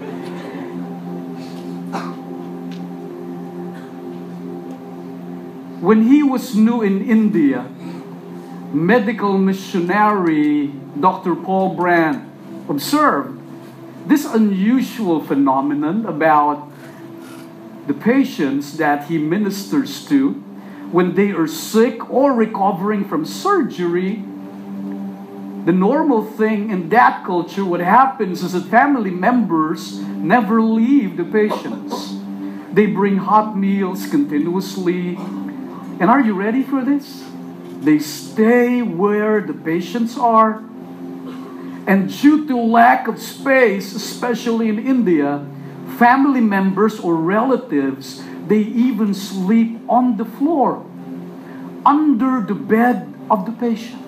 When 5.83 6.07
he 6.07 6.22
was 6.22 6.55
new 6.55 6.79
in 6.87 7.03
India, 7.03 7.66
medical 8.70 9.35
missionary 9.35 10.70
Dr. 10.95 11.35
Paul 11.35 11.75
Brand 11.75 12.22
observed 12.70 13.44
this 14.07 14.25
unusual 14.25 15.21
phenomenon 15.21 16.07
about 16.07 16.71
the 17.87 17.95
patients 17.95 18.77
that 18.77 19.09
he 19.09 19.19
ministers 19.19 20.07
to 20.09 20.33
when 20.93 21.15
they 21.15 21.31
are 21.33 21.47
sick 21.47 22.11
or 22.11 22.33
recovering 22.33 23.05
from 23.05 23.25
surgery. 23.25 24.23
The 25.65 25.73
normal 25.73 26.25
thing 26.25 26.71
in 26.71 26.89
that 26.91 27.25
culture, 27.25 27.65
what 27.65 27.81
happens 27.81 28.43
is 28.43 28.53
that 28.53 28.67
family 28.67 29.11
members 29.11 29.99
never 30.01 30.61
leave 30.61 31.17
the 31.17 31.25
patients. 31.25 32.15
They 32.73 32.87
bring 32.87 33.19
hot 33.19 33.57
meals 33.57 34.07
continuously. 34.07 35.17
And 35.17 36.05
are 36.05 36.21
you 36.21 36.35
ready 36.35 36.63
for 36.63 36.85
this? 36.85 37.25
They 37.81 37.99
stay 37.99 38.83
where 38.83 39.41
the 39.41 39.55
patients 39.55 40.19
are. 40.19 40.63
And 41.87 42.09
due 42.09 42.49
to 42.49 42.57
lack 42.57 43.09
of 43.09 43.20
space, 43.20 43.95
especially 43.95 44.68
in 44.68 44.80
India, 44.80 45.45
family 45.99 46.41
members 46.41 46.99
or 46.99 47.14
relatives, 47.16 48.24
they 48.49 48.61
even 48.61 49.12
sleep 49.12 49.80
on 49.89 50.16
the 50.16 50.24
floor, 50.24 50.85
under 51.85 52.41
the 52.41 52.55
bed 52.55 53.12
of 53.30 53.45
the 53.45 53.53
patient. 53.53 54.01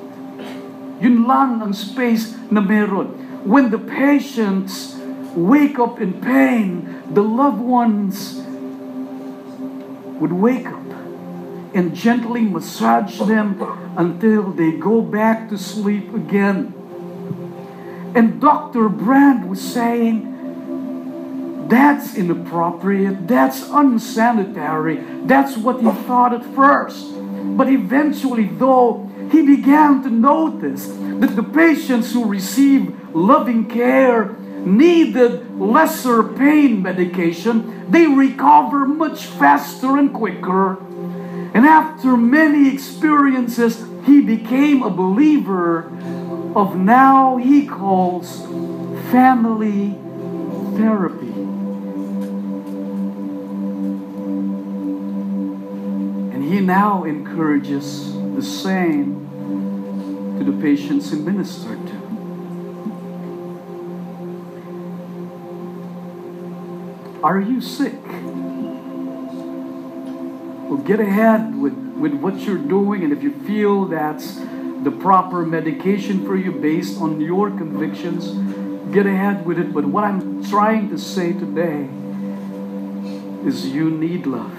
Yun 1.00 1.28
lang 1.28 1.60
ang 1.60 1.76
space 1.76 2.32
na 2.48 2.64
meron. 2.64 3.12
When 3.44 3.68
the 3.68 3.78
patients 3.78 4.96
wake 5.36 5.78
up 5.78 6.00
in 6.00 6.16
pain, 6.24 7.04
the 7.12 7.20
loved 7.20 7.60
ones 7.60 8.40
would 10.16 10.32
wake 10.32 10.64
up 10.64 10.88
and 11.76 11.92
gently 11.92 12.40
massage 12.40 13.20
them 13.20 13.60
until 14.00 14.48
they 14.56 14.72
go 14.72 15.04
back 15.04 15.52
to 15.52 15.60
sleep 15.60 16.08
again. 16.16 16.72
And 18.16 18.40
Dr. 18.40 18.88
Brand 18.88 19.46
was 19.46 19.60
saying, 19.60 21.68
that's 21.68 22.16
inappropriate, 22.16 23.28
that's 23.28 23.68
unsanitary, 23.68 25.04
that's 25.26 25.58
what 25.58 25.82
he 25.82 25.90
thought 26.06 26.32
at 26.32 26.42
first. 26.54 27.12
But 27.58 27.68
eventually, 27.68 28.46
though, 28.46 29.10
he 29.30 29.42
began 29.42 30.02
to 30.04 30.08
notice 30.08 30.86
that 30.86 31.36
the 31.36 31.42
patients 31.42 32.14
who 32.14 32.24
received 32.24 33.14
loving 33.14 33.68
care 33.68 34.32
needed 34.64 35.60
lesser 35.60 36.22
pain 36.22 36.80
medication, 36.80 37.90
they 37.90 38.06
recover 38.06 38.86
much 38.86 39.26
faster 39.26 39.98
and 39.98 40.14
quicker. 40.14 40.78
And 41.52 41.66
after 41.66 42.16
many 42.16 42.72
experiences, 42.72 43.84
he 44.06 44.22
became 44.22 44.82
a 44.82 44.90
believer 44.90 45.92
of 46.57 46.74
now 46.74 47.36
he 47.36 47.66
calls 47.66 48.40
family 49.11 49.90
therapy. 50.78 51.26
And 56.32 56.42
he 56.42 56.61
now 56.61 57.04
encourages 57.04 58.14
the 58.14 58.40
same 58.42 59.26
to 60.38 60.44
the 60.50 60.59
patients 60.62 61.11
he 61.11 61.18
ministered 61.18 61.86
to. 61.88 62.07
Are 67.22 67.38
you 67.38 67.61
sick? 67.61 68.02
Well, 70.70 70.78
get 70.78 71.00
ahead 71.00 71.54
with, 71.54 71.74
with 71.74 72.14
what 72.14 72.40
you're 72.40 72.57
doing, 72.57 73.04
and 73.04 73.12
if 73.12 73.22
you 73.22 73.32
feel 73.44 73.84
that's 73.84 74.38
the 74.87 74.93
proper 74.93 75.45
medication 75.45 76.24
for 76.24 76.37
you 76.37 76.53
based 76.53 77.01
on 77.01 77.20
your 77.20 77.51
convictions, 77.51 78.30
get 78.95 79.05
ahead 79.05 79.45
with 79.45 79.59
it. 79.59 79.74
But 79.74 79.84
what 79.84 80.05
I'm 80.05 80.45
trying 80.45 80.91
to 80.91 80.97
say 80.97 81.32
today 81.32 81.89
is 83.45 83.66
you 83.66 83.91
need 83.91 84.26
love. 84.26 84.57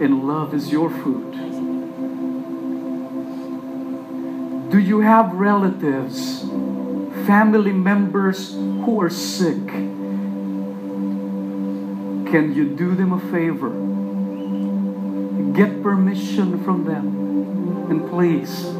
And 0.00 0.26
love 0.26 0.52
is 0.52 0.72
your 0.72 0.90
food. 0.90 1.30
Do 4.72 4.80
you 4.80 4.98
have 4.98 5.32
relatives, 5.34 6.40
family 7.24 7.72
members 7.72 8.52
who 8.54 9.00
are 9.00 9.10
sick? 9.10 9.64
Can 12.32 12.52
you 12.56 12.74
do 12.74 12.96
them 12.96 13.12
a 13.12 13.20
favor? 13.30 13.93
Get 15.54 15.86
permission 15.86 16.58
from 16.66 16.82
them. 16.82 17.06
And 17.86 18.10
please, 18.10 18.74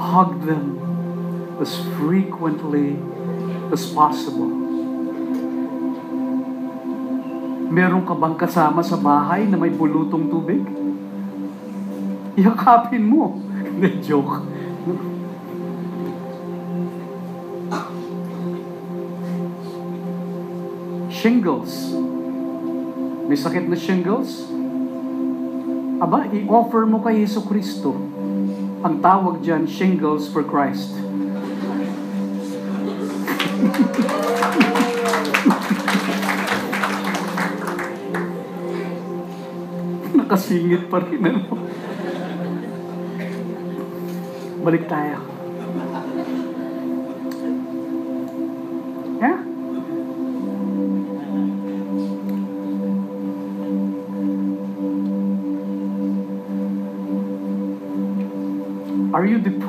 hug 0.00 0.48
them 0.48 0.80
as 1.60 1.76
frequently 2.00 2.96
as 3.68 3.84
possible. 3.92 4.48
Meron 7.68 8.08
ka 8.08 8.16
bang 8.16 8.32
kasama 8.32 8.80
sa 8.80 8.96
bahay 8.96 9.44
na 9.44 9.60
may 9.60 9.68
bulutong 9.68 10.32
tubig? 10.32 10.64
Yakapin 12.40 13.04
mo. 13.04 13.36
Hindi, 13.76 14.00
joke. 14.00 14.40
Shingles. 21.12 21.92
May 23.28 23.36
sakit 23.36 23.68
na 23.68 23.76
shingles? 23.76 24.56
Aba, 26.06 26.22
i-offer 26.30 26.86
mo 26.86 27.02
kay 27.02 27.26
Yesu 27.26 27.42
Kristo. 27.42 27.90
Ang 28.86 29.02
tawag 29.02 29.42
dyan, 29.42 29.66
shingles 29.66 30.30
for 30.30 30.46
Christ. 30.46 30.94
Nakasingit 40.14 40.86
pa 40.86 41.02
rin 41.02 41.26
ano. 41.26 41.42
Balik 44.62 44.86
tayo. 44.86 45.35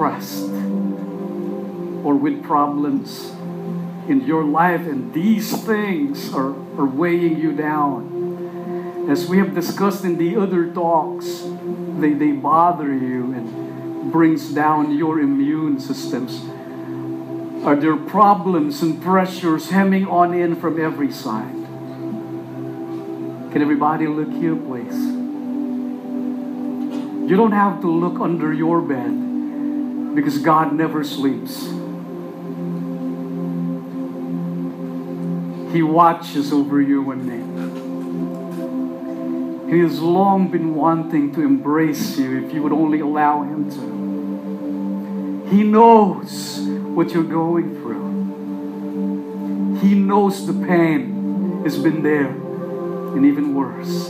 Depressed 0.07 0.43
or 2.03 2.15
with 2.15 2.43
problems 2.43 3.31
in 4.07 4.23
your 4.25 4.43
life 4.43 4.81
and 4.81 5.13
these 5.13 5.63
things 5.65 6.33
are, 6.33 6.51
are 6.79 6.85
weighing 6.85 7.37
you 7.37 7.51
down? 7.51 9.07
As 9.09 9.27
we 9.27 9.37
have 9.37 9.53
discussed 9.53 10.03
in 10.03 10.17
the 10.17 10.35
other 10.35 10.71
talks, 10.73 11.43
they, 11.99 12.13
they 12.13 12.31
bother 12.31 12.93
you 12.93 13.33
and 13.33 14.11
brings 14.11 14.53
down 14.53 14.97
your 14.97 15.19
immune 15.19 15.79
systems. 15.79 16.41
Are 17.65 17.75
there 17.75 17.97
problems 17.97 18.81
and 18.81 19.01
pressures 19.01 19.69
hemming 19.69 20.07
on 20.07 20.33
in 20.33 20.55
from 20.55 20.79
every 20.79 21.11
side? 21.11 21.53
Can 23.51 23.61
everybody 23.61 24.07
look 24.07 24.31
here, 24.31 24.55
please? 24.55 24.93
You 27.29 27.35
don't 27.35 27.51
have 27.51 27.81
to 27.81 27.91
look 27.91 28.21
under 28.21 28.53
your 28.53 28.81
bed 28.81 29.26
because 30.17 30.39
God 30.39 30.73
never 30.73 31.03
sleeps. 31.03 31.67
He 35.71 35.83
watches 35.83 36.51
over 36.51 36.81
you 36.81 37.11
and 37.11 37.23
me. 37.23 37.37
He 39.71 39.77
has 39.81 40.01
long 40.01 40.49
been 40.49 40.73
wanting 40.73 41.35
to 41.35 41.41
embrace 41.41 42.17
you 42.17 42.43
if 42.43 42.51
you 42.51 42.63
would 42.63 42.71
only 42.71 42.99
allow 43.01 43.43
Him 43.43 43.69
to. 43.69 45.51
He 45.55 45.61
knows 45.61 46.61
what 46.61 47.11
you're 47.11 47.21
going 47.21 47.75
through. 47.75 48.07
He 49.81 49.93
knows 49.93 50.47
the 50.47 50.65
pain 50.65 51.61
has 51.63 51.77
been 51.77 52.01
there 52.01 52.31
and 52.31 53.23
even 53.23 53.53
worse. 53.53 54.07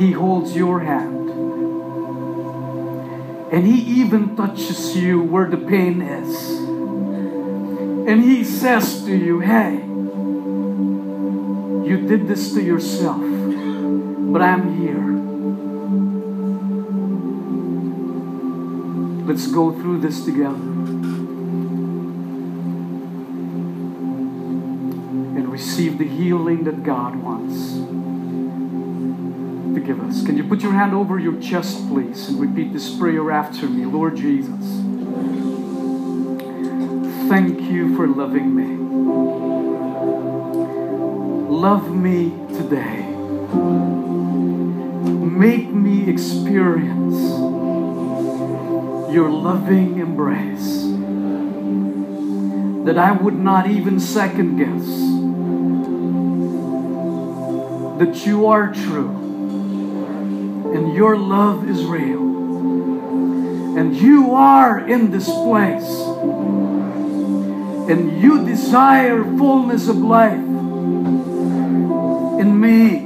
He 0.00 0.12
holds 0.12 0.56
your 0.56 0.80
hand. 0.80 1.13
And 3.50 3.66
He 3.66 4.00
even 4.00 4.36
touches 4.36 4.96
you 4.96 5.22
where 5.22 5.48
the 5.48 5.56
pain 5.56 6.02
is. 6.02 6.58
And 8.08 8.22
He 8.22 8.44
says 8.44 9.04
to 9.04 9.16
you, 9.16 9.40
hey, 9.40 9.76
you 11.88 12.06
did 12.08 12.26
this 12.26 12.52
to 12.54 12.62
yourself, 12.62 13.20
but 13.20 14.42
I'm 14.42 14.78
here. 14.80 15.14
Let's 19.26 19.46
go 19.46 19.72
through 19.72 20.00
this 20.00 20.24
together. 20.24 20.54
And 25.36 25.48
receive 25.48 25.98
the 25.98 26.08
healing 26.08 26.64
that 26.64 26.82
God 26.82 27.16
wants 27.16 27.93
to 29.74 29.80
give 29.80 30.00
us. 30.00 30.24
Can 30.24 30.36
you 30.36 30.44
put 30.44 30.60
your 30.60 30.72
hand 30.72 30.94
over 30.94 31.18
your 31.18 31.40
chest, 31.40 31.88
please, 31.88 32.28
and 32.28 32.40
repeat 32.40 32.72
this 32.72 32.94
prayer 32.96 33.30
after 33.30 33.66
me? 33.66 33.84
Lord 33.84 34.16
Jesus, 34.16 34.64
thank 37.28 37.60
you 37.62 37.96
for 37.96 38.06
loving 38.06 38.54
me. 38.54 38.76
Love 41.50 41.94
me 41.94 42.30
today. 42.56 43.02
Make 45.34 45.68
me 45.70 46.08
experience 46.08 47.18
your 49.12 49.30
loving 49.30 49.98
embrace. 49.98 50.82
That 52.86 52.98
I 52.98 53.12
would 53.12 53.38
not 53.38 53.68
even 53.68 53.98
second 53.98 54.58
guess 54.58 55.14
that 57.98 58.26
you 58.26 58.46
are 58.46 58.72
true 58.74 59.23
and 60.74 60.92
your 60.92 61.16
love 61.16 61.70
is 61.70 61.84
real. 61.84 62.20
And 63.78 63.94
you 63.94 64.34
are 64.34 64.80
in 64.88 65.12
this 65.12 65.26
place. 65.26 65.88
And 67.88 68.20
you 68.20 68.44
desire 68.44 69.22
fullness 69.38 69.86
of 69.86 69.98
life 69.98 70.32
in 72.40 72.58
me 72.60 72.96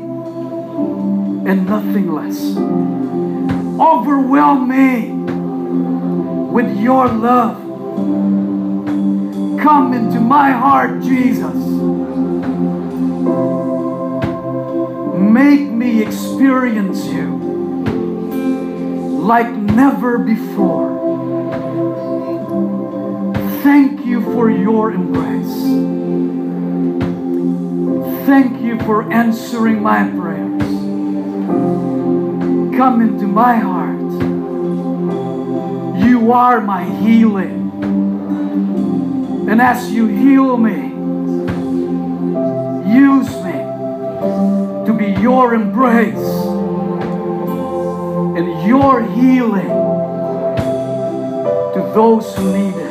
and 1.51 1.67
nothing 1.67 2.11
less. 2.11 2.57
Overwhelm 3.79 4.67
me 4.67 5.11
with 6.51 6.75
your 6.79 7.09
love. 7.09 7.59
Come 9.61 9.93
into 9.93 10.21
my 10.21 10.53
heart, 10.53 11.03
Jesus. 11.03 11.55
Make 15.21 15.69
me 15.69 16.03
experience 16.03 17.05
you 17.05 17.38
like 19.29 19.53
never 19.53 20.17
before. 20.17 20.89
Thank 23.63 24.07
you 24.07 24.23
for 24.33 24.49
your 24.51 24.91
embrace. 24.91 25.59
Thank 28.27 28.63
you 28.63 28.81
for 28.87 29.13
answering 29.13 29.83
my 29.83 30.09
prayers. 30.19 30.63
Come 32.79 33.03
into 33.03 33.27
my 33.27 33.57
heart. 33.57 34.01
You 36.09 36.33
are 36.33 36.63
my 36.63 36.85
healing. 36.85 37.69
And 39.51 39.61
as 39.61 39.93
you 39.93 40.07
heal 40.07 40.57
me, 40.57 40.89
use 42.91 43.31
me 43.45 43.59
to 44.87 44.97
be 44.99 45.21
your 45.21 45.53
embrace 45.53 46.58
and 48.39 48.69
your 48.69 49.03
healing 49.03 49.67
to 51.75 51.91
those 51.93 52.37
who 52.37 52.53
need 52.53 52.77
it. 52.77 52.88